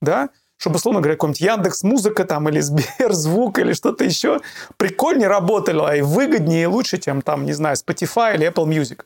[0.00, 0.30] Да?
[0.60, 4.40] Чтобы, условно говоря, какой-нибудь Яндекс Музыка там или Сбер Звук или что-то еще
[4.76, 9.00] прикольнее работало и выгоднее и лучше, чем там, не знаю, Spotify или Apple Music.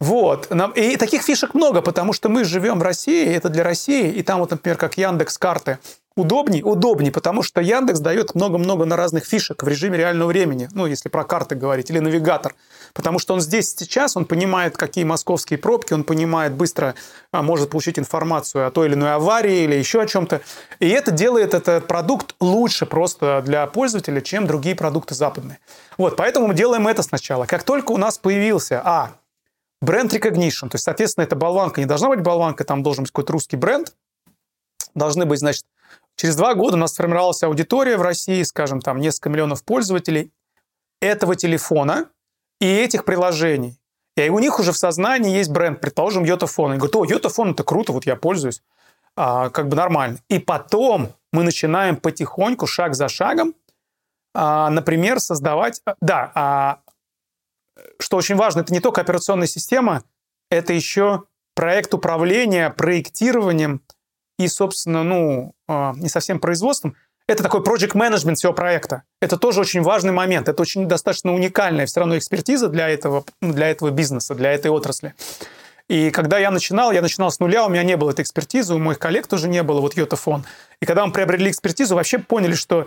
[0.00, 0.50] Вот.
[0.74, 4.40] И таких фишек много, потому что мы живем в России, это для России, и там
[4.40, 5.78] вот, например, как Яндекс карты
[6.16, 6.62] Удобней?
[6.64, 11.08] Удобней, потому что Яндекс дает много-много на разных фишек в режиме реального времени, ну, если
[11.08, 12.54] про карты говорить, или навигатор.
[12.92, 16.94] Потому что он здесь сейчас, он понимает, какие московские пробки, он понимает быстро,
[17.32, 20.40] а, может получить информацию о той или иной аварии или еще о чем-то.
[20.78, 25.58] И это делает этот продукт лучше просто для пользователя, чем другие продукты западные.
[25.98, 27.46] Вот, поэтому мы делаем это сначала.
[27.46, 29.12] Как только у нас появился, а,
[29.80, 33.32] бренд recognition, то есть, соответственно, эта болванка не должна быть болванка, там должен быть какой-то
[33.32, 33.94] русский бренд,
[34.94, 35.64] должны быть, значит,
[36.20, 40.30] Через два года у нас сформировалась аудитория в России, скажем, там несколько миллионов пользователей
[41.00, 42.10] этого телефона
[42.60, 43.78] и этих приложений.
[44.16, 46.72] И у них уже в сознании есть бренд, предположим, Йотафон.
[46.72, 48.62] Они говорят, о, Йотафон это круто, вот я пользуюсь,
[49.16, 50.18] а, как бы нормально.
[50.28, 53.54] И потом мы начинаем потихоньку, шаг за шагом,
[54.34, 55.80] а, например, создавать...
[55.86, 56.80] А, да, а,
[57.98, 60.04] что очень важно, это не только операционная система,
[60.50, 63.82] это еще проект управления, проектированием
[64.38, 66.96] и, собственно, ну, а, не совсем производством,
[67.30, 69.04] это такой project management всего проекта.
[69.20, 70.48] Это тоже очень важный момент.
[70.48, 75.14] Это очень достаточно уникальная все равно экспертиза для этого, для этого бизнеса, для этой отрасли.
[75.88, 78.78] И когда я начинал, я начинал с нуля, у меня не было этой экспертизы, у
[78.78, 80.44] моих коллег тоже не было, вот Йотафон.
[80.80, 82.86] И когда мы приобрели экспертизу, вообще поняли, что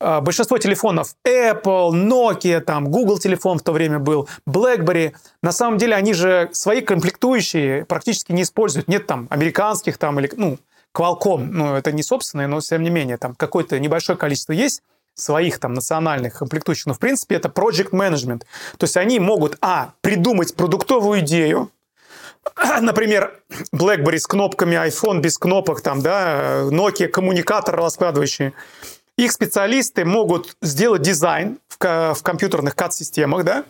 [0.00, 5.78] э, большинство телефонов Apple, Nokia, там, Google телефон в то время был, BlackBerry, на самом
[5.78, 8.86] деле они же свои комплектующие практически не используют.
[8.86, 10.58] Нет там американских там или, ну,
[10.94, 14.82] Qualcomm, ну, это не собственное, но тем не менее, там какое-то небольшое количество есть
[15.14, 18.42] своих там национальных комплектующих, но в принципе это project management.
[18.78, 21.70] То есть они могут, а, придумать продуктовую идею,
[22.80, 23.40] например,
[23.74, 28.52] BlackBerry с кнопками, iPhone без кнопок, там, да, Nokia коммуникатор раскладывающий.
[29.16, 33.64] Их специалисты могут сделать дизайн в, в компьютерных CAD-системах, да,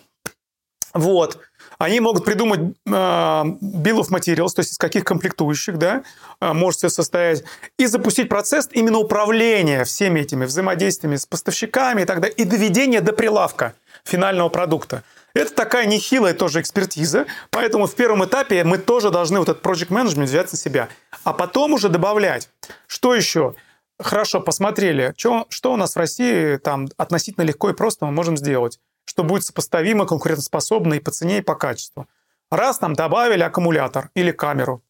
[0.95, 1.39] вот,
[1.81, 6.03] они могут придумать э, bill of materials, то есть из каких комплектующих да,
[6.39, 7.43] э, может все состоять,
[7.79, 13.01] и запустить процесс именно управления всеми этими взаимодействиями с поставщиками и так далее, и доведения
[13.01, 13.73] до прилавка
[14.05, 15.05] финального продукта.
[15.33, 19.89] Это такая нехилая тоже экспертиза, поэтому в первом этапе мы тоже должны вот этот project
[19.89, 20.91] management взять на себя,
[21.25, 22.51] а потом уже добавлять.
[22.89, 23.55] Что еще?
[23.99, 28.37] Хорошо, посмотрели, что, что у нас в России там относительно легко и просто мы можем
[28.37, 28.79] сделать
[29.11, 32.07] что будет сопоставимо, конкурентоспособно и по цене, и по качеству.
[32.49, 34.85] Раз там добавили аккумулятор или камеру,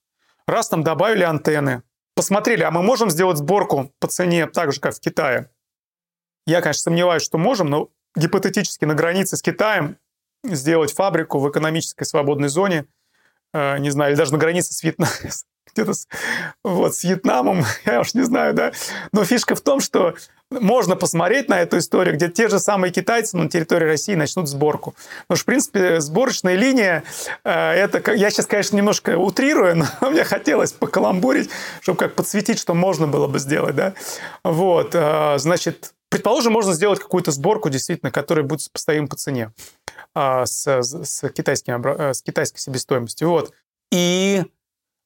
[0.46, 1.82] раз там добавили антенны,
[2.14, 5.50] посмотрели, а мы можем сделать сборку по цене так же, как в Китае?
[6.46, 9.96] Я, конечно, сомневаюсь, что можем, но гипотетически на границе с Китаем
[10.44, 12.84] сделать фабрику в экономической свободной зоне,
[13.54, 15.14] э, не знаю, или даже на границе с, Вьетнамом,
[15.72, 16.06] где-то с,
[16.62, 18.72] вот, с Вьетнамом, я уж не знаю, да.
[19.12, 20.14] Но фишка в том, что
[20.50, 24.94] можно посмотреть на эту историю, где те же самые китайцы на территории России начнут сборку.
[25.22, 27.04] Потому что, в принципе, сборочная линия,
[27.44, 32.74] э, это, я сейчас, конечно, немножко утрирую, но мне хотелось покаламбурить, чтобы как подсветить, что
[32.74, 33.94] можно было бы сделать, да.
[34.42, 39.52] Вот, э, значит, предположим, можно сделать какую-то сборку, действительно, которая будет сопоставима по цене
[40.16, 43.28] э, с, с, китайским, с китайской себестоимостью.
[43.30, 43.52] Вот.
[43.92, 44.44] И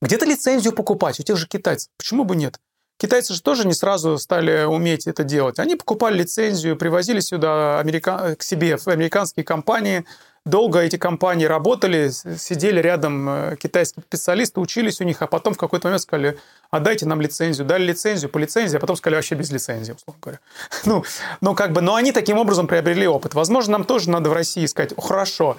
[0.00, 1.90] где-то лицензию покупать у тех же китайцев.
[1.98, 2.60] Почему бы нет?
[2.96, 5.58] Китайцы же тоже не сразу стали уметь это делать.
[5.58, 8.36] Они покупали лицензию, привозили сюда америка...
[8.38, 10.04] к себе в американские компании.
[10.46, 15.56] Долго эти компании работали, сидели рядом э, китайские специалисты, учились у них, а потом в
[15.56, 16.38] какой-то момент сказали,
[16.70, 17.66] отдайте нам лицензию.
[17.66, 20.40] Дали лицензию по лицензии, а потом сказали вообще без лицензии, условно говоря.
[20.84, 21.02] Ну,
[21.40, 23.32] ну, как бы, но они таким образом приобрели опыт.
[23.32, 25.56] Возможно, нам тоже надо в России сказать, хорошо,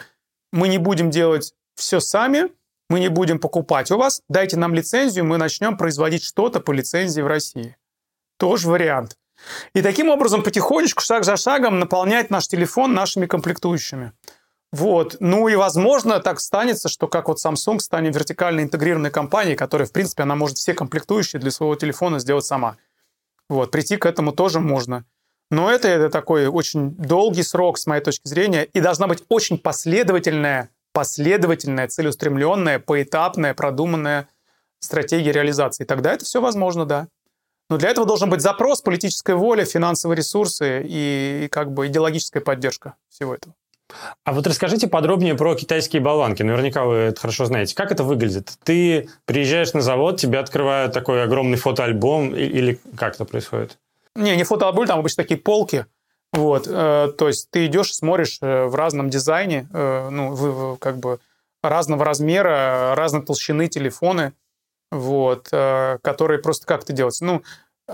[0.53, 2.49] мы не будем делать все сами,
[2.89, 7.21] мы не будем покупать у вас, дайте нам лицензию, мы начнем производить что-то по лицензии
[7.21, 7.77] в России.
[8.37, 9.17] Тоже вариант.
[9.73, 14.13] И таким образом потихонечку, шаг за шагом наполнять наш телефон нашими комплектующими.
[14.71, 15.17] Вот.
[15.19, 19.91] Ну и, возможно, так станется, что как вот Samsung станет вертикально интегрированной компанией, которая, в
[19.91, 22.77] принципе, она может все комплектующие для своего телефона сделать сама.
[23.47, 23.71] Вот.
[23.71, 25.05] Прийти к этому тоже можно.
[25.51, 29.57] Но это, это такой очень долгий срок, с моей точки зрения, и должна быть очень
[29.57, 34.29] последовательная, последовательная, целеустремленная, поэтапная, продуманная
[34.79, 35.83] стратегия реализации.
[35.83, 37.09] И тогда это все возможно, да.
[37.69, 42.39] Но для этого должен быть запрос, политическая воля, финансовые ресурсы и, и как бы идеологическая
[42.39, 43.53] поддержка всего этого.
[44.23, 46.43] А вот расскажите подробнее про китайские болванки.
[46.43, 47.75] Наверняка вы это хорошо знаете.
[47.75, 48.53] Как это выглядит?
[48.63, 53.77] Ты приезжаешь на завод, тебе открывают такой огромный фотоальбом или как это происходит?
[54.15, 55.85] Не, не фотоальбом, там обычно такие полки.
[56.35, 61.19] Вот, э, то есть ты идешь, смотришь э, в разном дизайне, э, ну, как бы
[61.63, 64.33] разного размера, разной толщины телефоны,
[64.91, 67.17] вот, которые просто как это делать?
[67.21, 67.41] Ну,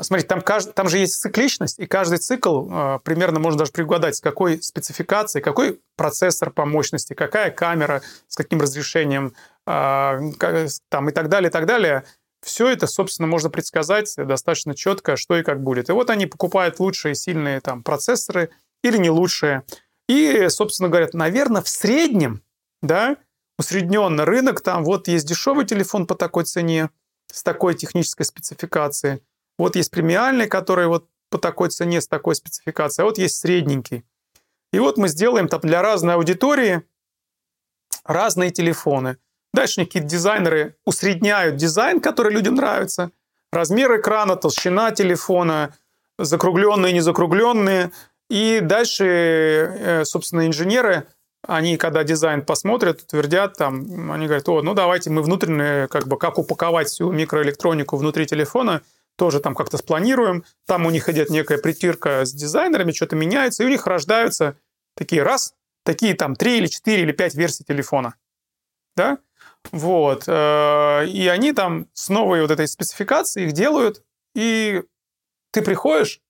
[0.02, 0.74] Смотрите, там, кажд...
[0.74, 5.82] там же есть цикличность, и каждый цикл примерно можно даже предугадать, с какой спецификацией, какой
[5.98, 9.34] процессор по мощности, какая камера, с каким разрешением,
[9.66, 12.06] там, и так далее, и так далее.
[12.42, 15.90] Все это, собственно, можно предсказать достаточно четко, что и как будет.
[15.90, 18.50] И вот они покупают лучшие, сильные там процессоры
[18.84, 19.64] или не лучшие.
[20.08, 22.42] И, собственно, говорят, наверное, в среднем,
[22.82, 23.18] да,
[23.60, 26.90] усредненно рынок, там вот есть дешевый телефон по такой цене,
[27.32, 29.22] с такой технической спецификацией,
[29.58, 34.04] вот есть премиальный, который вот по такой цене, с такой спецификацией, а вот есть средненький.
[34.74, 36.82] И вот мы сделаем там для разной аудитории
[38.04, 39.18] разные телефоны.
[39.54, 43.12] Дальше какие-то дизайнеры усредняют дизайн, который людям нравится,
[43.52, 45.74] размер экрана, толщина телефона,
[46.18, 47.92] закругленные, незакругленные.
[48.30, 51.08] И дальше, э, собственно, инженеры,
[51.46, 56.18] они, когда дизайн посмотрят, утвердят, там, они говорят, о, ну давайте мы внутренне, как бы,
[56.18, 58.82] как упаковать всю микроэлектронику внутри телефона–
[59.22, 60.44] тоже там как-то спланируем.
[60.66, 64.58] Там у них идет некая притирка с дизайнерами, что-то меняется, и у них рождаются
[64.96, 68.16] такие раз, такие там три или четыре или пять версий телефона.
[68.96, 69.20] Да?
[69.72, 70.24] Вот.
[70.28, 74.04] Э, и они там с новой вот этой спецификацией их делают,
[74.36, 74.84] и
[75.52, 76.22] ты приходишь,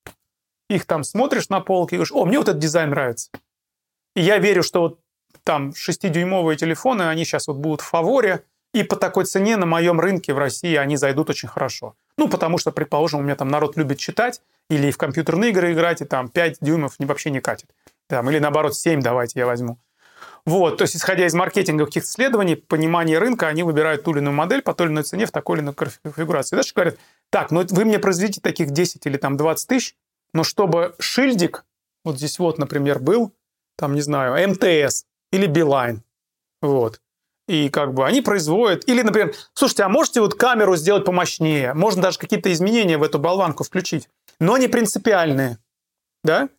[0.70, 3.30] их там смотришь на полке и говоришь, о, мне вот этот дизайн нравится.
[4.16, 5.00] И я верю, что вот
[5.44, 10.00] там 6-дюймовые телефоны, они сейчас вот будут в фаворе, и по такой цене на моем
[10.00, 11.96] рынке в России они зайдут очень хорошо.
[12.18, 16.02] Ну, потому что, предположим, у меня там народ любит читать или в компьютерные игры играть,
[16.02, 17.70] и там 5 дюймов вообще не катит.
[18.08, 19.78] Там, или наоборот 7 давайте я возьму.
[20.46, 24.34] Вот, то есть, исходя из маркетинговых каких-то исследований, понимания рынка, они выбирают ту или иную
[24.34, 26.56] модель по той или иной цене в такой или иной конфигурации.
[26.56, 26.98] И дальше говорят,
[27.30, 29.96] так, ну вы мне произведите таких 10 или там 20 тысяч,
[30.34, 31.66] но чтобы шильдик,
[32.04, 33.34] вот здесь вот, например, был,
[33.78, 36.04] там, не знаю, МТС или Билайн,
[36.62, 37.02] вот,
[37.48, 38.88] и как бы они производят.
[38.88, 41.74] Или, например, слушайте, а можете вот камеру сделать помощнее?
[41.74, 45.58] Можно даже какие-то изменения в эту болванку включить, но не принципиальные.
[46.24, 46.50] Да?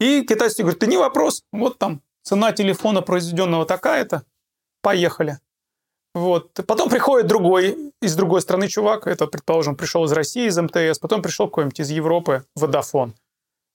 [0.00, 4.24] И китайцы говорят, да не вопрос, вот там цена телефона произведенного такая-то,
[4.80, 5.38] поехали.
[6.14, 6.52] Вот.
[6.66, 11.22] Потом приходит другой, из другой страны чувак, это, предположим, пришел из России, из МТС, потом
[11.22, 13.14] пришел какой-нибудь из Европы, Водофон.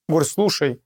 [0.08, 0.80] Говорит, слушай,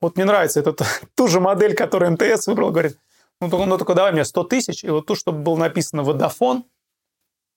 [0.00, 0.82] вот мне нравится этот,
[1.14, 2.98] ту же модель, которую МТС выбрал, говорит,
[3.40, 6.64] ну, только, ну, только давай мне 100 тысяч, и вот тут, чтобы было написано «Водофон»,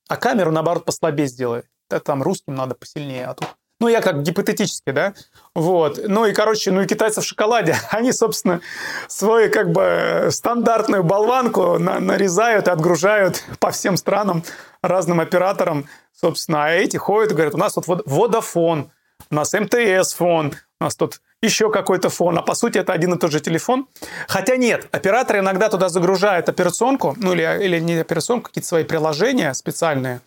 [0.07, 1.63] а камеру, наоборот, послабее сделай.
[1.89, 3.47] Да, там русским надо посильнее, а тут...
[3.79, 5.13] Ну, я как гипотетически, да?
[5.53, 5.99] Вот.
[6.03, 8.61] Ну и, короче, ну и китайцы в шоколаде, они, собственно,
[9.07, 14.43] свою как бы стандартную болванку на нарезают и отгружают по всем странам,
[14.81, 16.65] разным операторам, собственно.
[16.65, 18.91] А эти ходят и говорят, у нас вот Водофон,
[19.29, 23.19] у нас МТС-фон, у нас тут еще какой-то фон, а по сути это один и
[23.19, 23.87] тот же телефон.
[24.27, 29.53] Хотя нет, операторы иногда туда загружают операционку, ну или, или не операционку, какие-то свои приложения
[29.53, 30.21] специальные.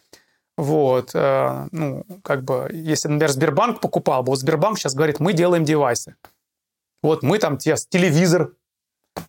[0.60, 5.64] Вот, э, ну, как бы, если, например, Сбербанк покупал, вот Сбербанк сейчас говорит, мы делаем
[5.64, 6.16] девайсы.
[7.02, 8.52] Вот мы там телевизор,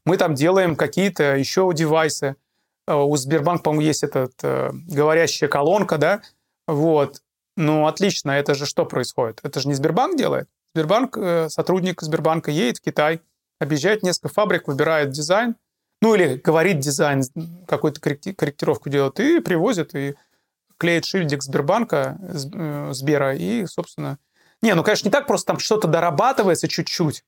[0.06, 2.36] мы там делаем какие-то еще девайсы.
[2.86, 6.22] Э, у Сбербанка, по-моему, есть этот э, говорящая колонка, да,
[6.68, 7.22] вот.
[7.56, 9.40] Ну, отлично, это же что происходит?
[9.44, 10.50] Это же не Сбербанк делает?
[10.76, 13.22] Сбербанк, э, сотрудник Сбербанка едет в Китай,
[13.58, 15.56] объезжает несколько фабрик, выбирает дизайн,
[16.02, 17.24] ну или говорит дизайн,
[17.68, 20.16] какую-то корректировку делает, и привозит, и
[20.82, 24.18] клеит шильдик Сбербанка, э, Сбера, и, собственно...
[24.64, 27.24] Не, ну, конечно, не так просто, там что-то дорабатывается чуть-чуть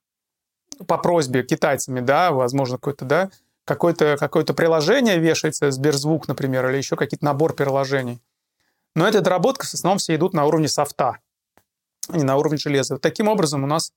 [0.88, 3.30] по просьбе китайцами, да, возможно, какой-то, да,
[3.66, 8.24] какое-то какое приложение вешается, Сберзвук, например, или еще какие-то набор приложений.
[8.96, 11.20] Но эти доработки в основном все идут на уровне софта
[12.10, 12.98] а не на уровне железа.
[12.98, 13.94] Таким образом, у нас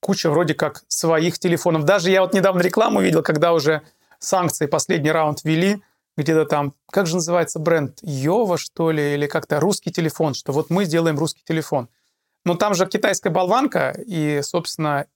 [0.00, 1.84] куча вроде как своих телефонов.
[1.84, 3.82] Даже я вот недавно рекламу видел, когда уже
[4.18, 5.82] санкции последний раунд ввели,
[6.18, 10.68] где-то там, как же называется бренд, Йова, что ли, или как-то русский телефон, что вот
[10.68, 11.88] мы сделаем русский телефон.
[12.44, 15.06] Ну, там же китайская болванка, и, собственно,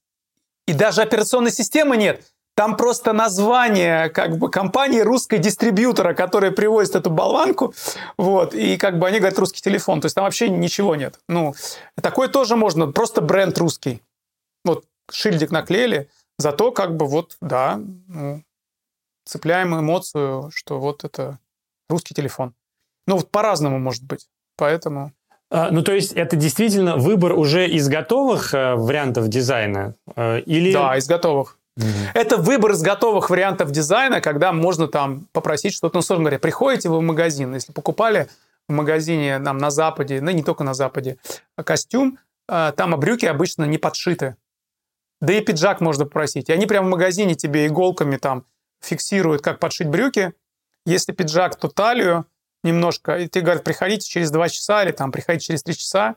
[0.65, 2.23] и даже операционной системы нет.
[2.55, 7.73] Там просто название как бы компании русской дистрибьютора, которая привозит эту болванку,
[8.17, 11.19] вот, и как бы они говорят русский телефон, то есть там вообще ничего нет.
[11.27, 11.53] Ну,
[12.01, 14.01] такое тоже можно, просто бренд русский.
[14.63, 18.43] Вот шильдик наклеили, зато как бы вот, да, ну,
[19.25, 21.39] цепляем эмоцию, что вот это
[21.89, 22.53] русский телефон.
[23.07, 25.11] Ну, вот по-разному может быть, поэтому...
[25.49, 29.95] А, ну, то есть это действительно выбор уже из готовых э, вариантов дизайна?
[30.15, 30.73] Э, или...
[30.73, 31.57] Да, из готовых.
[31.77, 32.11] Mm-hmm.
[32.13, 35.95] Это выбор из готовых вариантов дизайна, когда можно там попросить что-то.
[35.95, 38.29] Ну, условно говоря, приходите вы в магазин, если покупали
[38.67, 41.17] в магазине нам на Западе, ну, не только на Западе,
[41.55, 42.17] а костюм,
[42.47, 44.35] э, там а брюки обычно не подшиты.
[45.21, 46.49] Да и пиджак можно попросить.
[46.49, 48.45] И они прямо в магазине тебе иголками там
[48.83, 50.33] фиксируют, как подшить брюки.
[50.85, 52.25] Если пиджак, то талию
[52.63, 53.17] немножко.
[53.17, 56.15] И ты говорят, приходите через 2 часа или там приходите через 3 часа,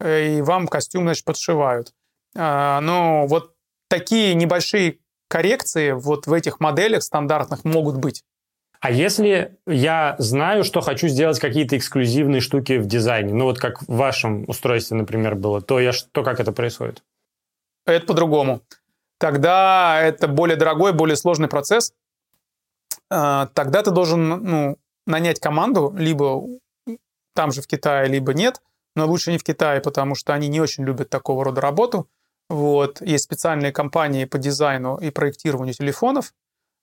[0.00, 1.92] э, и вам костюм, значит, подшивают.
[2.36, 3.54] А, но вот
[3.88, 4.98] такие небольшие
[5.28, 8.24] коррекции вот в этих моделях стандартных могут быть.
[8.80, 13.82] А если я знаю, что хочу сделать какие-то эксклюзивные штуки в дизайне, ну вот как
[13.82, 17.02] в вашем устройстве, например, было, то, я, то как это происходит?
[17.86, 18.62] Это по-другому.
[19.18, 21.94] Тогда это более дорогой, более сложный процесс.
[23.10, 26.44] А, тогда ты должен ну, нанять команду, либо
[27.34, 28.62] там же в Китае, либо нет,
[28.94, 32.08] но лучше не в Китае, потому что они не очень любят такого рода работу.
[32.48, 33.00] Вот.
[33.00, 36.32] Есть специальные компании по дизайну и проектированию телефонов,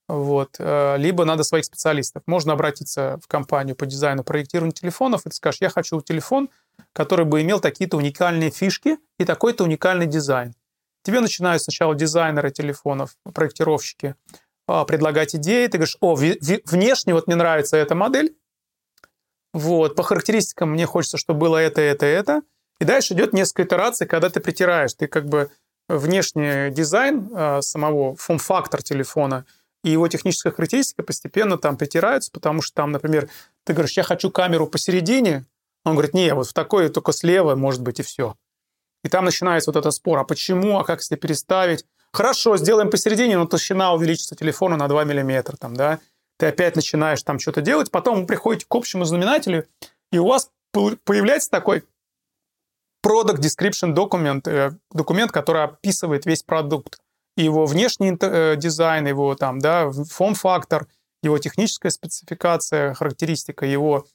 [0.08, 0.58] вот.
[0.60, 2.24] Э, либо надо своих специалистов.
[2.26, 6.50] Можно обратиться в компанию по дизайну проектированию телефонов, и ты скажешь, я хочу телефон,
[6.92, 10.54] который бы имел такие-то уникальные фишки и такой-то уникальный дизайн.
[11.04, 14.16] Тебе начинают сначала дизайнеры телефонов, проектировщики,
[14.66, 15.68] предлагать идеи.
[15.68, 18.36] Ты говоришь, о, внешне вот мне нравится эта модель,
[19.54, 22.42] вот, по характеристикам мне хочется, чтобы было это, это, это.
[22.80, 24.94] И дальше идет несколько итераций, когда ты притираешь.
[24.96, 25.52] Ты как бы
[25.88, 29.46] внешний дизайн э, самого форм-фактор телефона
[29.84, 33.30] и его техническая характеристика постепенно там притираются, потому что там, например,
[33.64, 35.46] ты говоришь, я хочу камеру посередине,
[35.84, 38.36] он говорит, не, вот в такой только слева может быть и все.
[39.04, 41.86] И там начинается вот этот спор, а почему, а как если переставить?
[42.14, 46.00] Хорошо, сделаем посередине, но толщина увеличится телефона на 2 миллиметра, там, да?
[46.38, 49.66] Ты опять начинаешь там что-то делать, потом вы приходите к общему знаменателю,
[50.12, 51.84] и у вас появляется такой
[53.04, 57.00] product description документ, э, документ, который описывает весь продукт,
[57.36, 60.88] его внешний э, дизайн, его там, да, форм-фактор,
[61.24, 64.06] его техническая спецификация, характеристика, его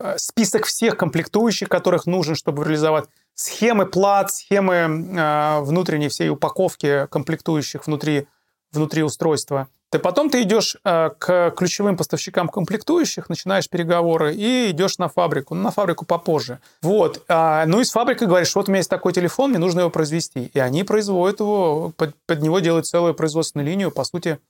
[0.00, 7.06] э, список всех комплектующих, которых нужен, чтобы реализовать схемы плат, схемы э, внутренней всей упаковки
[7.10, 8.26] комплектующих внутри,
[8.72, 9.68] внутри устройства.
[9.90, 15.54] Ты потом ты идешь э, к ключевым поставщикам комплектующих, начинаешь переговоры и идешь на фабрику.
[15.54, 16.58] Ну, на фабрику попозже.
[16.82, 17.22] Вот.
[17.28, 19.90] А, ну и с фабрикой говоришь, вот у меня есть такой телефон, мне нужно его
[19.90, 20.50] произвести.
[20.52, 24.40] И они производят его, под, под него делают целую производственную линию, по сути,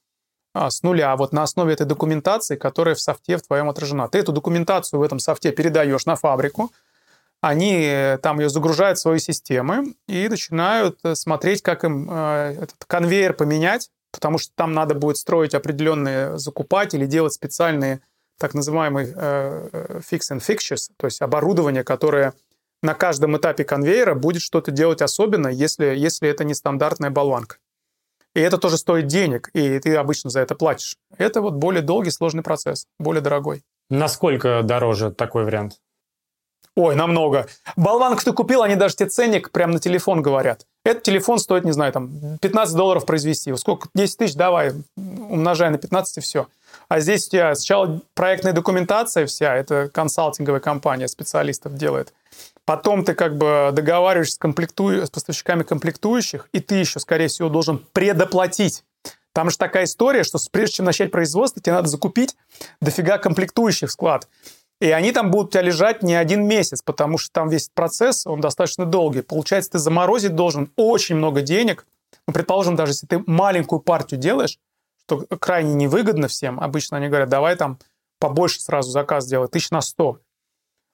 [0.54, 1.14] а, с нуля.
[1.16, 4.08] Вот на основе этой документации, которая в софте в твоем отражена.
[4.08, 6.72] Ты эту документацию в этом софте передаешь на фабрику,
[7.46, 12.56] они э, там ее загружают в свои системы и начинают э, смотреть, как им э,
[12.62, 18.00] этот конвейер поменять, потому что там надо будет строить определенные закупатели, делать специальные
[18.40, 22.32] так называемые fix and fixtures, то есть оборудование, которое
[22.82, 27.58] на каждом этапе конвейера будет что-то делать особенно, если, если это не стандартная болванка.
[28.34, 30.96] И это тоже стоит денег, и ты обычно за это платишь.
[31.16, 33.62] Это вот более долгий, сложный процесс, более дорогой.
[33.88, 35.74] Насколько дороже такой вариант?
[36.76, 37.46] Ой, намного.
[37.76, 40.66] Болванку ты купил, они даже тебе ценник прямо на телефон говорят.
[40.84, 43.54] Этот телефон стоит, не знаю, там 15 долларов произвести.
[43.56, 43.88] Сколько?
[43.94, 46.48] 10 тысяч, давай, умножай на 15 и все.
[46.88, 52.12] А здесь у тебя сначала проектная документация вся, это консалтинговая компания специалистов делает.
[52.64, 55.06] Потом ты как бы договариваешься с, комплекту...
[55.06, 58.84] с поставщиками комплектующих, и ты еще, скорее всего, должен предоплатить.
[59.32, 62.36] Там же такая история, что прежде чем начать производство, тебе надо закупить
[62.80, 64.28] дофига комплектующих в склад.
[64.80, 68.26] И они там будут у тебя лежать не один месяц, потому что там весь процесс,
[68.26, 69.22] он достаточно долгий.
[69.22, 71.86] Получается, ты заморозить должен очень много денег.
[72.26, 74.58] Ну, предположим, даже если ты маленькую партию делаешь,
[75.06, 77.78] что крайне невыгодно всем, обычно они говорят, давай там
[78.18, 80.18] побольше сразу заказ сделай, тысяч на сто.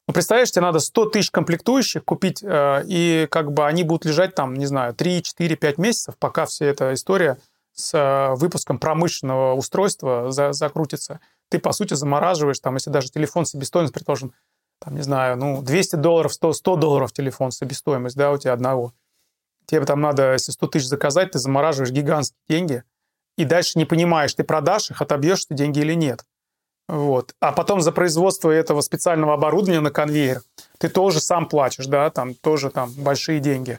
[0.09, 4.35] Ну, представляешь, тебе надо 100 тысяч комплектующих купить, э, и как бы они будут лежать
[4.35, 7.39] там, не знаю, 3, 4, 5 месяцев, пока вся эта история
[7.73, 11.21] с э, выпуском промышленного устройства за, закрутится
[11.51, 14.33] ты, по сути, замораживаешь, там, если даже телефон себестоимость, предположим,
[14.79, 18.95] там, не знаю, ну, 200 долларов, 100, 100 долларов телефон себестоимость, да, у тебя одного.
[19.67, 22.85] Тебе там надо, если 100 тысяч заказать, ты замораживаешь гигантские деньги,
[23.37, 26.25] и дальше не понимаешь, ты продашь их, отобьешь ты деньги или нет.
[26.89, 27.35] Вот.
[27.41, 30.43] А потом за производство этого специального оборудования на конвейер
[30.79, 33.79] ты тоже сам платишь, да, там тоже там большие деньги.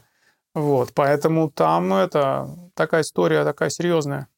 [0.54, 4.28] Вот, поэтому там это такая история такая серьезная.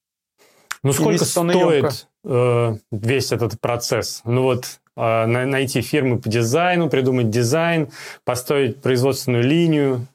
[0.82, 4.22] Ну, сколько стоит э, весь этот процесс?
[4.25, 7.91] Ну, вот э, найти фирмы по дизайну, придумать дизайн,
[8.25, 10.07] построить производственную линию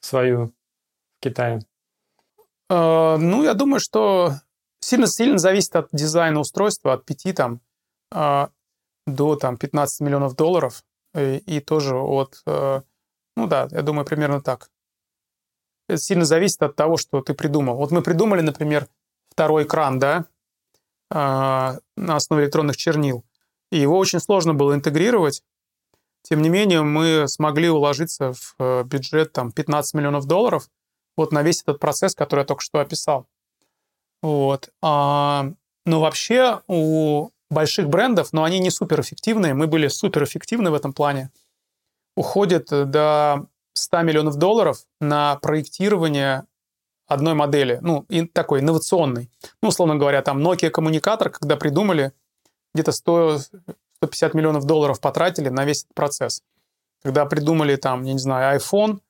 [0.00, 1.60] свою в Китае?
[2.68, 4.34] Э, ну, я думаю, что
[4.80, 7.60] сильно-сильно зависит от дизайна устройства, от 5 там,
[9.06, 10.82] до там, 15 миллионов долларов.
[11.14, 12.42] И, и тоже от...
[12.46, 14.70] Ну да, я думаю, примерно так.
[15.88, 17.76] Это сильно зависит от того, что ты придумал.
[17.76, 18.88] Вот мы придумали, например,
[19.30, 20.26] второй экран, да,
[21.10, 23.24] на основе электронных чернил.
[23.72, 25.42] И его очень сложно было интегрировать.
[26.22, 30.68] Тем не менее, мы смогли уложиться в бюджет там, 15 миллионов долларов
[31.16, 33.26] вот на весь этот процесс, который я только что описал.
[34.22, 34.70] Вот.
[34.82, 35.52] А,
[35.86, 41.30] но вообще у больших брендов, но они не суперэффективные, мы были суперэффективны в этом плане,
[42.16, 46.44] уходит до 100 миллионов долларов на проектирование
[47.10, 49.28] одной модели, ну, и такой инновационной.
[49.62, 52.12] Ну, условно говоря, там Nokia коммуникатор, когда придумали,
[52.72, 53.38] где-то 100,
[53.96, 56.42] 150 миллионов долларов потратили на весь этот процесс.
[57.02, 59.00] Когда придумали там, я не знаю, iPhone,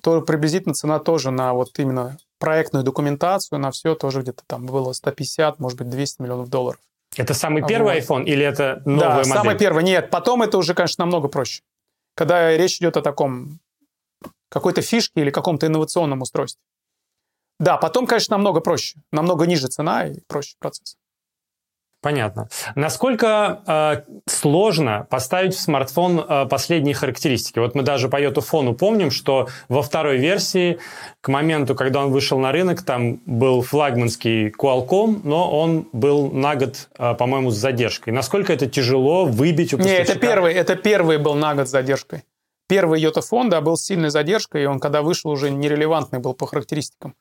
[0.00, 4.92] то приблизительно цена тоже на вот именно проектную документацию, на все тоже где-то там было
[4.92, 6.80] 150, может быть, 200 миллионов долларов.
[7.16, 8.02] Это самый первый вот.
[8.02, 9.32] iPhone или это новая да, модель?
[9.32, 9.84] самый первый.
[9.84, 11.62] Нет, потом это уже, конечно, намного проще.
[12.14, 13.60] Когда речь идет о таком
[14.48, 16.62] какой-то фишке или каком-то инновационном устройстве.
[17.62, 18.98] Да, потом, конечно, намного проще.
[19.12, 20.96] Намного ниже цена и проще процесс.
[22.00, 22.48] Понятно.
[22.74, 27.60] Насколько э, сложно поставить в смартфон э, последние характеристики?
[27.60, 30.80] Вот мы даже по Йотуфону помним, что во второй версии,
[31.20, 36.56] к моменту, когда он вышел на рынок, там был флагманский Qualcomm, но он был на
[36.56, 38.12] год, э, по-моему, с задержкой.
[38.12, 40.02] Насколько это тяжело выбить у поставщика?
[40.02, 42.24] Нет, это первый, это первый был на год с задержкой.
[42.68, 46.48] Первый Йотафон, да, был с сильной задержкой, и он, когда вышел, уже нерелевантный был по
[46.48, 47.14] характеристикам.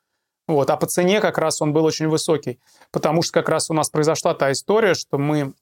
[0.51, 0.69] Вот.
[0.69, 2.59] А по цене как раз он был очень высокий,
[2.91, 5.53] потому что как раз у нас произошла та история, что мы...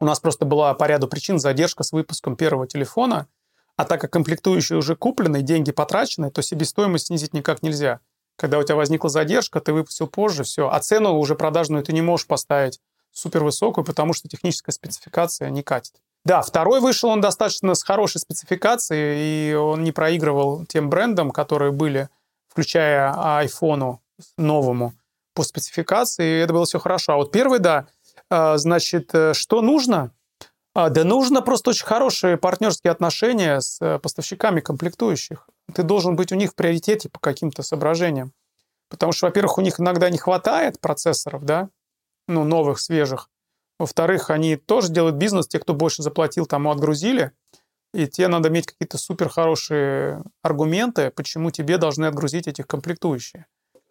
[0.00, 3.28] У нас просто была по ряду причин задержка с выпуском первого телефона,
[3.76, 8.00] а так как комплектующие уже куплены, деньги потрачены, то себестоимость снизить никак нельзя.
[8.36, 10.68] Когда у тебя возникла задержка, ты выпустил позже, все.
[10.68, 12.80] А цену уже продажную ты не можешь поставить
[13.12, 15.94] супер высокую, потому что техническая спецификация не катит.
[16.24, 21.72] Да, второй вышел он достаточно с хорошей спецификацией, и он не проигрывал тем брендам, которые
[21.72, 22.08] были
[22.52, 24.02] включая айфону
[24.36, 24.92] новому
[25.34, 27.14] по спецификации, это было все хорошо.
[27.14, 27.86] А вот первый, да,
[28.28, 30.12] а, значит, э, что нужно?
[30.74, 35.48] А, да нужно просто очень хорошие партнерские отношения с э, поставщиками комплектующих.
[35.74, 38.34] Ты должен быть у них в приоритете по каким-то соображениям.
[38.90, 41.70] Потому что, во-первых, у них иногда не хватает процессоров, да,
[42.28, 43.30] ну, новых, свежих.
[43.78, 47.32] Во-вторых, они тоже делают бизнес, те, кто больше заплатил, тому отгрузили
[47.92, 53.46] и тебе надо иметь какие-то супер хорошие аргументы, почему тебе должны отгрузить этих комплектующие.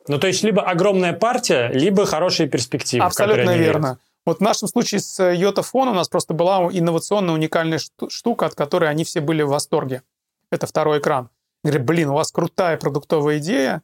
[0.08, 3.06] Ну, то есть либо огромная партия, либо хорошие перспективы.
[3.06, 3.86] Абсолютно верно.
[3.86, 4.00] Верят.
[4.26, 7.80] Вот в нашем случае с Йотафон у нас просто была инновационная уникальная
[8.10, 10.04] штука, от которой они все были в восторге.
[10.52, 11.30] Это второй экран.
[11.64, 13.84] Говорят, блин, у вас крутая продуктовая идея,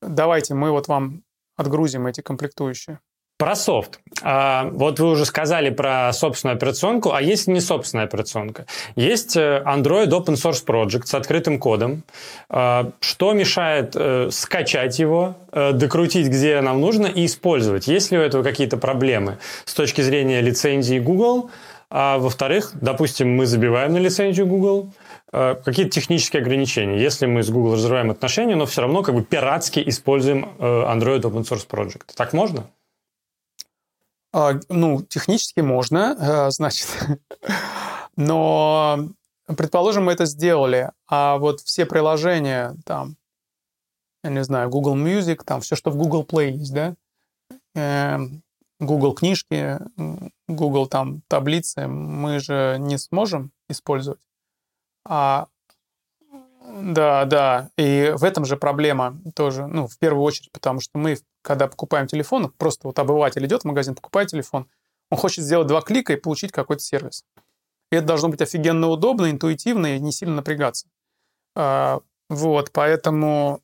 [0.00, 1.24] давайте мы вот вам
[1.56, 3.00] отгрузим эти комплектующие.
[3.38, 4.00] Про софт.
[4.20, 8.66] А, вот вы уже сказали про собственную операционку, а есть не собственная операционка.
[8.96, 12.02] Есть э, Android Open Source Project с открытым кодом.
[12.48, 17.86] А, что мешает э, скачать его, э, докрутить, где нам нужно, и использовать?
[17.86, 21.50] Есть ли у этого какие-то проблемы с точки зрения лицензии Google?
[21.90, 24.90] А во-вторых, допустим, мы забиваем на лицензию Google,
[25.32, 29.82] какие-то технические ограничения, если мы с Google разрываем отношения, но все равно как бы пиратски
[29.86, 32.10] используем Android Open Source Project.
[32.14, 32.66] Так можно?
[34.32, 36.88] А, ну, технически можно, э, значит,
[38.16, 39.08] но,
[39.46, 43.16] предположим, мы это сделали, а вот все приложения, там,
[44.22, 46.94] я не знаю, Google Music, там, все, что в Google Play есть, да,
[47.74, 48.42] эм,
[48.80, 49.78] Google книжки,
[50.46, 54.20] Google там таблицы, мы же не сможем использовать.
[55.04, 55.48] А
[56.72, 57.70] да, да.
[57.76, 62.06] И в этом же проблема тоже, ну, в первую очередь, потому что мы, когда покупаем
[62.06, 64.68] телефон, просто вот обыватель идет в магазин, покупает телефон,
[65.10, 67.24] он хочет сделать два клика и получить какой-то сервис.
[67.90, 70.88] И это должно быть офигенно удобно, интуитивно и не сильно напрягаться.
[71.56, 73.62] А, вот, поэтому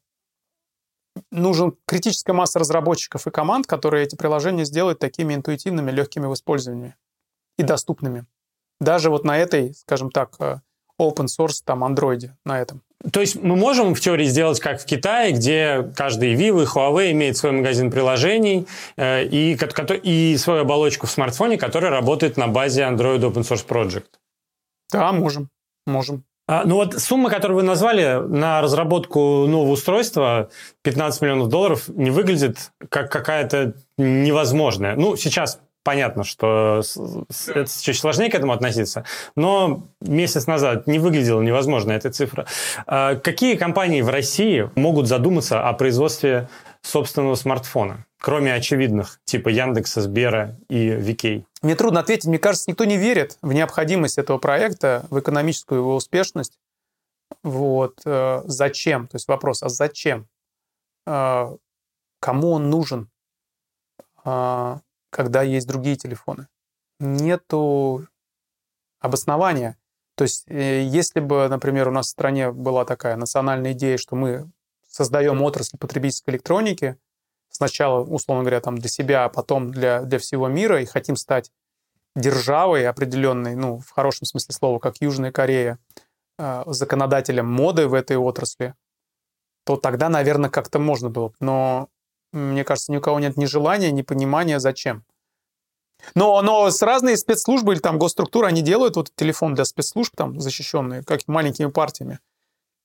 [1.30, 6.94] нужен критическая масса разработчиков и команд, которые эти приложения сделают такими интуитивными, легкими в использовании
[7.58, 8.26] и доступными.
[8.80, 10.60] Даже вот на этой, скажем так, э,
[11.00, 12.82] open source там андроиде на этом.
[13.12, 17.12] То есть мы можем в теории сделать как в Китае, где каждый Vivo и Huawei
[17.12, 19.58] имеет свой магазин приложений э, и,
[20.02, 24.06] и свою оболочку в смартфоне, которая работает на базе Android Open Source Project.
[24.90, 25.50] Да, можем.
[25.86, 26.24] Можем.
[26.46, 30.50] А, ну вот сумма, которую вы назвали на разработку нового устройства,
[30.82, 34.94] 15 миллионов долларов, не выглядит как какая-то невозможная.
[34.94, 36.82] Ну, сейчас понятно, что
[37.46, 39.04] это чуть сложнее к этому относиться,
[39.36, 42.46] но месяц назад не выглядела невозможно эта цифра.
[42.86, 46.48] А какие компании в России могут задуматься о производстве
[46.82, 51.46] собственного смартфона, кроме очевидных, типа Яндекса, Сбера и Викей?
[51.62, 52.26] Мне трудно ответить.
[52.26, 56.58] Мне кажется, никто не верит в необходимость этого проекта, в экономическую его успешность.
[57.42, 58.00] Вот.
[58.04, 59.06] Э, зачем?
[59.06, 60.26] То есть вопрос, а зачем?
[61.06, 61.56] Э,
[62.20, 63.10] кому он нужен,
[64.24, 64.78] э,
[65.14, 66.48] когда есть другие телефоны?
[66.98, 68.06] Нету
[68.98, 69.78] обоснования.
[70.16, 74.50] То есть если бы, например, у нас в стране была такая национальная идея, что мы
[74.88, 76.96] создаем отрасль потребительской электроники,
[77.48, 81.50] сначала, условно говоря, там для себя, а потом для, для всего мира, и хотим стать
[82.16, 85.78] державой определенной, ну, в хорошем смысле слова, как Южная Корея,
[86.38, 88.74] э, законодателем моды в этой отрасли,
[89.64, 91.32] то тогда, наверное, как-то можно было.
[91.40, 91.88] Но
[92.34, 95.04] мне кажется, ни у кого нет ни желания, ни понимания, зачем.
[96.14, 100.40] Но, но с разные спецслужбы или там госструктуры, они делают вот телефон для спецслужб там
[100.40, 102.18] защищенные, как маленькими партиями.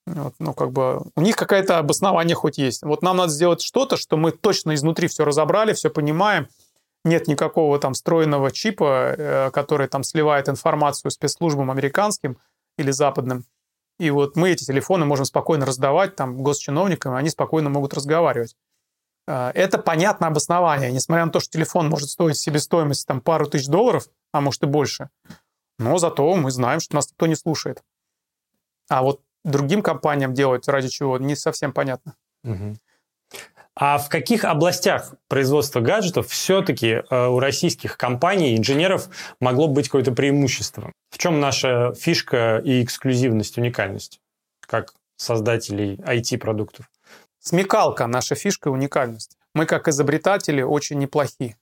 [0.05, 2.83] Вот, ну, как бы у них какое-то обоснование хоть есть.
[2.83, 6.47] Вот нам надо сделать что-то, что мы точно изнутри все разобрали, все понимаем.
[7.05, 12.37] Нет никакого там встроенного чипа, э, который там сливает информацию спецслужбам американским
[12.77, 13.45] или западным.
[13.99, 18.55] И вот мы эти телефоны можем спокойно раздавать там госчиновникам, и они спокойно могут разговаривать.
[19.29, 23.67] Э, это понятное обоснование, несмотря на то, что телефон может стоить себестоимость там пару тысяч
[23.67, 25.09] долларов, а может и больше.
[25.77, 27.83] Но зато мы знаем, что нас никто не слушает.
[28.89, 32.15] А вот другим компаниям делать ради чего, не совсем понятно.
[33.75, 39.07] А в каких областях производства гаджетов все-таки э, у российских компаний, инженеров
[39.39, 40.91] могло быть какое-то преимущество?
[41.11, 44.19] В чем наша фишка и эксклюзивность, уникальность,
[44.59, 46.89] как создателей IT-продуктов?
[47.39, 49.37] Смекалка– наша фишка и уникальность.
[49.53, 51.55] Мы, как изобретатели, очень неплохи.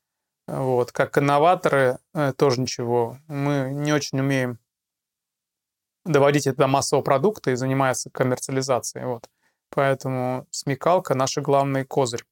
[0.48, 0.92] Вот.
[0.92, 3.18] Как инноваторы э, тоже ничего.
[3.28, 4.60] Мы не очень умеем
[6.06, 9.06] доводить это до массового продукта и занимается коммерциализацией.
[9.06, 9.30] Вот.
[9.70, 12.24] Поэтому смекалка– наш главный козырь.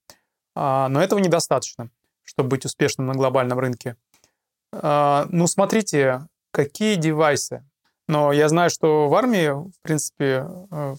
[0.56, 1.90] А, но этого недостаточно,
[2.24, 3.98] чтобы быть успешным на глобальном рынке.
[4.72, 7.64] А, ну, смотрите, какие девайсы.
[8.08, 10.96] Но я знаю, что в армии, в принципе, э,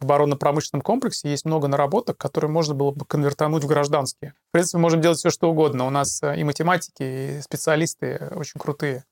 [0.00, 4.34] в оборонно-промышленном комплексе есть много наработок, которые можно было бы конвертануть в гражданские.
[4.48, 5.86] В принципе, можем делать все, что угодно.
[5.86, 9.04] У нас и математики, и специалисты очень крутые.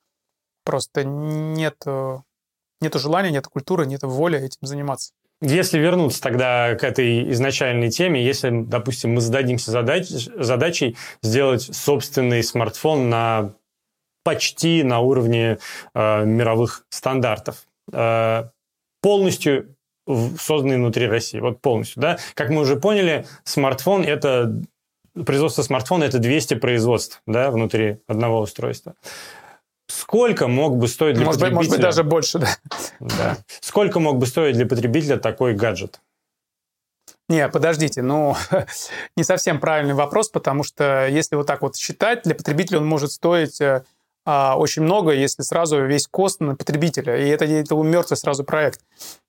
[0.64, 1.84] Просто нет
[2.80, 5.12] нет желания, нет культуры, нет воли этим заниматься.
[5.42, 12.42] Если вернуться тогда к этой изначальной теме, если, допустим, мы зададимся задач, задачей сделать собственный
[12.42, 13.54] смартфон на
[14.24, 15.58] почти на уровне
[15.94, 18.48] э, мировых стандартов, э,
[19.02, 19.75] полностью
[20.06, 24.62] созданный внутри России, вот полностью, да, как мы уже поняли, смартфон это
[25.24, 28.94] производство смартфона это 200 производств, да, внутри одного устройства.
[29.88, 31.58] Сколько мог бы стоить для может потребителя...
[31.58, 32.48] Быть, может быть, даже больше, да.
[33.00, 33.36] да.
[33.60, 36.00] Сколько мог бы стоить для потребителя такой гаджет?
[37.28, 38.36] Не, подождите, ну,
[39.16, 43.12] не совсем правильный вопрос, потому что если вот так вот считать, для потребителя он может
[43.12, 43.84] стоить э,
[44.26, 48.80] а, очень много, если сразу весь кост на потребителя, и это, это мертвый сразу проект.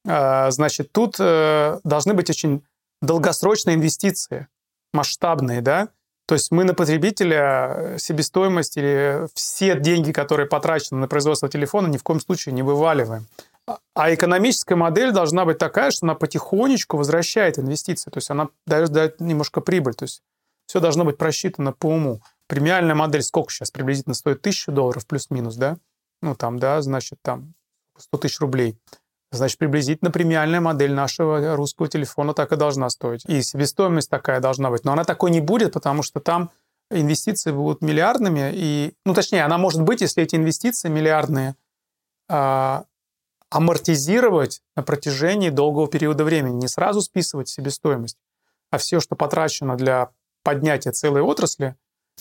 [0.05, 2.63] А, значит, тут а, должны быть очень
[3.01, 4.47] долгосрочные инвестиции,
[4.93, 5.89] масштабные, да,
[6.27, 11.87] то есть мы на потребителя э, себестоимость или все деньги, которые потрачены на производство телефона,
[11.87, 13.27] ни в коем случае не вываливаем.
[13.65, 18.09] А, а экономическая модель должна быть такая, что она потихонечку возвращает инвестиции.
[18.11, 19.93] То есть она дает, дает немножко прибыль.
[19.93, 20.21] То есть
[20.65, 22.19] все должно быть просчитано по уму.
[22.47, 24.41] Премиальная модель сколько сейчас приблизительно стоит?
[24.41, 25.77] Тысячу долларов плюс-минус, да?
[26.21, 27.53] Ну, там, да, значит, там
[27.97, 28.79] 100 тысяч рублей.
[29.31, 33.25] Значит, приблизительно премиальная модель нашего русского телефона так и должна стоить.
[33.27, 34.85] И себестоимость такая должна быть.
[34.85, 36.49] Но она такой не будет, потому что там
[36.89, 38.51] инвестиции будут миллиардными.
[38.53, 41.55] И, ну, точнее, она может быть, если эти инвестиции миллиардные
[42.29, 42.85] а,
[43.49, 46.55] амортизировать на протяжении долгого периода времени.
[46.55, 48.17] Не сразу списывать себестоимость,
[48.71, 50.09] а все, что потрачено для
[50.43, 51.75] поднятия целой отрасли,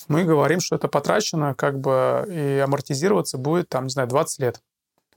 [0.09, 4.63] мы говорим, что это потрачено как бы и амортизироваться будет, там, не знаю, 20 лет.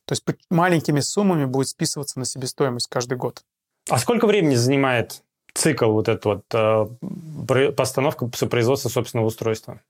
[0.05, 3.43] То есть маленькими суммами будет списываться на себестоимость каждый год.
[3.89, 5.23] А сколько времени занимает
[5.53, 9.81] цикл вот этот вот э, постановка производства собственного устройства?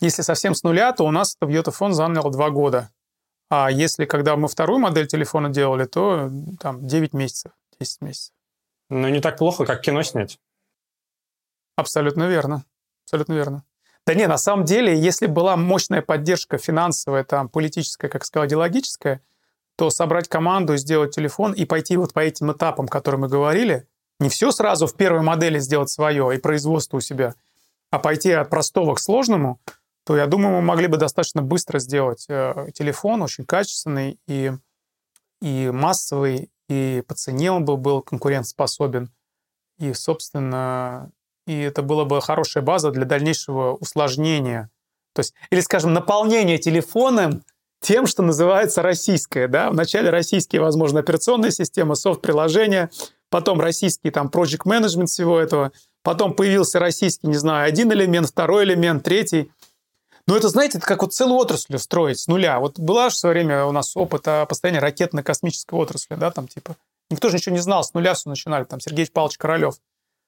[0.00, 2.90] Если совсем с нуля, то у нас это Йотафон занял два года.
[3.50, 6.30] А если когда мы вторую модель телефона делали, то
[6.60, 8.32] там 9 месяцев, 10 месяцев.
[8.90, 10.38] Ну, не так плохо, как кино снять.
[11.76, 12.64] Абсолютно верно.
[13.04, 13.64] Абсолютно верно.
[14.06, 19.22] Да не, на самом деле, если была мощная поддержка финансовая, там, политическая, как сказал, идеологическая,
[19.76, 23.88] то собрать команду, сделать телефон и пойти вот по этим этапам, о которых мы говорили,
[24.20, 27.34] не все сразу в первой модели сделать свое и производство у себя,
[27.90, 29.60] а пойти от простого к сложному,
[30.04, 34.52] то я думаю, мы могли бы достаточно быстро сделать э, телефон очень качественный и,
[35.40, 39.10] и массовый, и по цене он бы был конкурентоспособен.
[39.78, 41.10] И, собственно,
[41.46, 44.70] и это была бы хорошая база для дальнейшего усложнения.
[45.14, 47.42] То есть, или, скажем, наполнения телефоном
[47.80, 49.46] тем, что называется российское.
[49.46, 49.70] Да?
[49.70, 52.90] Вначале российские, возможно, операционные системы, софт-приложения,
[53.28, 55.72] потом российский там project management всего этого,
[56.02, 59.50] потом появился российский, не знаю, один элемент, второй элемент, третий.
[60.26, 62.58] Но это, знаете, это как вот целую отрасль строить с нуля.
[62.58, 66.76] Вот была же в свое время у нас опыт построения ракетно-космической отрасли, да, там типа.
[67.10, 69.74] Никто же ничего не знал, с нуля все начинали, там Сергей Павлович Королев.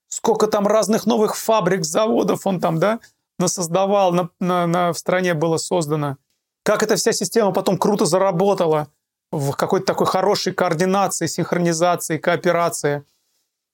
[0.09, 3.01] Сколько там разных новых фабрик, заводов он там, да,
[3.39, 6.17] насоздавал, на, на, на, в стране было создано.
[6.63, 8.89] Как эта вся система потом круто заработала
[9.31, 13.05] в какой-то такой хорошей координации, синхронизации, кооперации.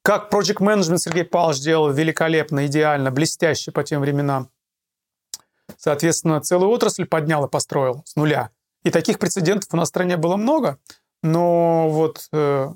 [0.03, 4.51] Как Project Management Сергей Павлович делал великолепно, идеально, блестяще по тем временам.
[5.76, 8.51] Соответственно, целую отрасль поднял и построил с нуля.
[8.83, 10.78] И таких прецедентов у нас в стране было много,
[11.22, 12.72] но вот э,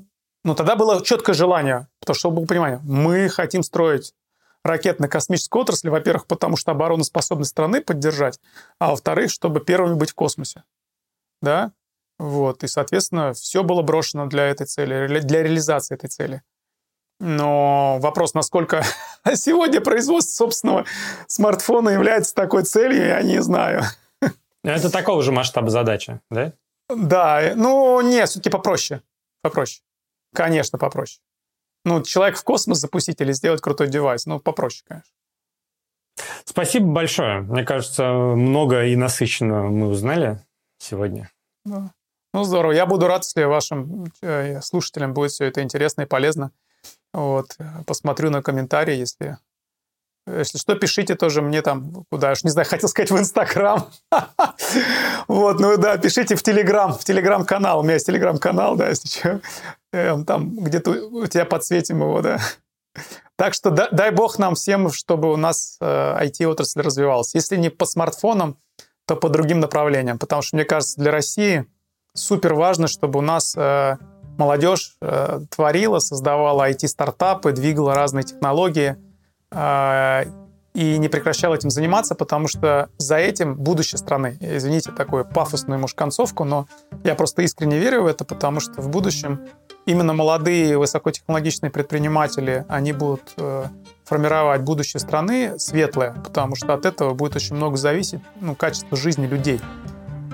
[0.46, 4.14] но тогда было четкое желание, потому что, было понимание, мы хотим строить
[4.62, 8.38] ракетно-космическую отрасль, во-первых, потому что обороноспособность страны поддержать,
[8.78, 10.62] а во-вторых, чтобы первыми быть в космосе.
[11.42, 11.72] Да?
[12.20, 12.62] Вот.
[12.62, 16.42] И, соответственно, все было брошено для этой цели, для реализации этой цели.
[17.18, 18.84] Но вопрос, насколько
[19.34, 20.84] сегодня производство собственного
[21.26, 23.82] смартфона является такой целью, я не знаю.
[24.62, 26.52] Это такого же масштаба задача, да?
[26.88, 29.02] Да, ну нет, все-таки попроще.
[29.42, 29.82] Попроще.
[30.36, 31.22] Конечно, попроще.
[31.86, 35.10] Ну, человек в космос запустить или сделать крутой девайс, ну, попроще, конечно.
[36.44, 37.40] Спасибо большое.
[37.40, 40.44] Мне кажется, много и насыщенно мы узнали
[40.78, 41.30] сегодня.
[41.64, 41.92] Да.
[42.34, 42.72] Ну, здорово.
[42.72, 46.52] Я буду рад, если вашим э, слушателям будет все это интересно и полезно.
[47.14, 47.56] Вот.
[47.86, 49.38] Посмотрю на комментарии, если
[50.26, 53.88] если что, пишите тоже мне там, куда, уж не знаю, хотел сказать в Инстаграм.
[55.28, 57.80] Вот, ну да, пишите в Телеграм, в Телеграм-канал.
[57.80, 59.40] У меня есть Телеграм-канал, да, если что.
[59.92, 62.38] Эм, там где-то у тебя подсветим его, да.
[63.36, 67.34] Так что дай бог нам всем, чтобы у нас IT-отрасль э, развивалась.
[67.34, 68.56] Если не по смартфонам,
[69.06, 70.18] то по другим направлениям.
[70.18, 71.66] Потому что, мне кажется, для России
[72.14, 73.96] супер важно, чтобы у нас э,
[74.38, 78.96] молодежь э, творила, создавала IT-стартапы, двигала разные технологии–
[79.52, 84.36] и не прекращал этим заниматься, потому что за этим будущее страны.
[84.40, 86.66] Извините такую пафосную, может, концовку, но
[87.02, 89.40] я просто искренне верю в это, потому что в будущем
[89.86, 93.64] именно молодые высокотехнологичные предприниматели, они будут э,
[94.04, 99.26] формировать будущее страны светлое, потому что от этого будет очень много зависеть ну, качество жизни
[99.26, 99.60] людей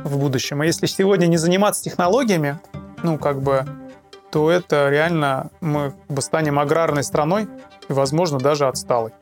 [0.02, 0.60] в будущем.
[0.62, 2.58] А если сегодня не заниматься технологиями,
[3.04, 3.64] ну, как бы,
[4.32, 7.46] то это реально мы как бы станем аграрной страной,
[7.88, 9.12] возможно, даже отсталый.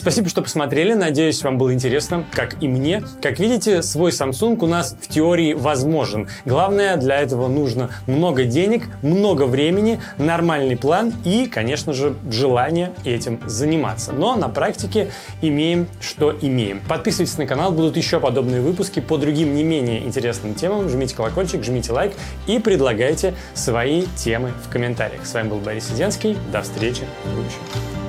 [0.00, 0.94] Спасибо, что посмотрели.
[0.94, 3.02] Надеюсь, вам было интересно, как и мне.
[3.20, 6.26] Как видите, свой Samsung у нас в теории возможен.
[6.46, 13.40] Главное, для этого нужно много денег, много времени, нормальный план и, конечно же, желание этим
[13.44, 14.12] заниматься.
[14.12, 15.10] Но на практике
[15.42, 16.80] имеем, что имеем.
[16.88, 20.88] Подписывайтесь на канал, будут еще подобные выпуски по другим не менее интересным темам.
[20.88, 22.14] Жмите колокольчик, жмите лайк
[22.46, 25.26] и предлагайте свои темы в комментариях.
[25.26, 26.38] С вами был Борис Сиденский.
[26.50, 27.99] До встречи в будущем.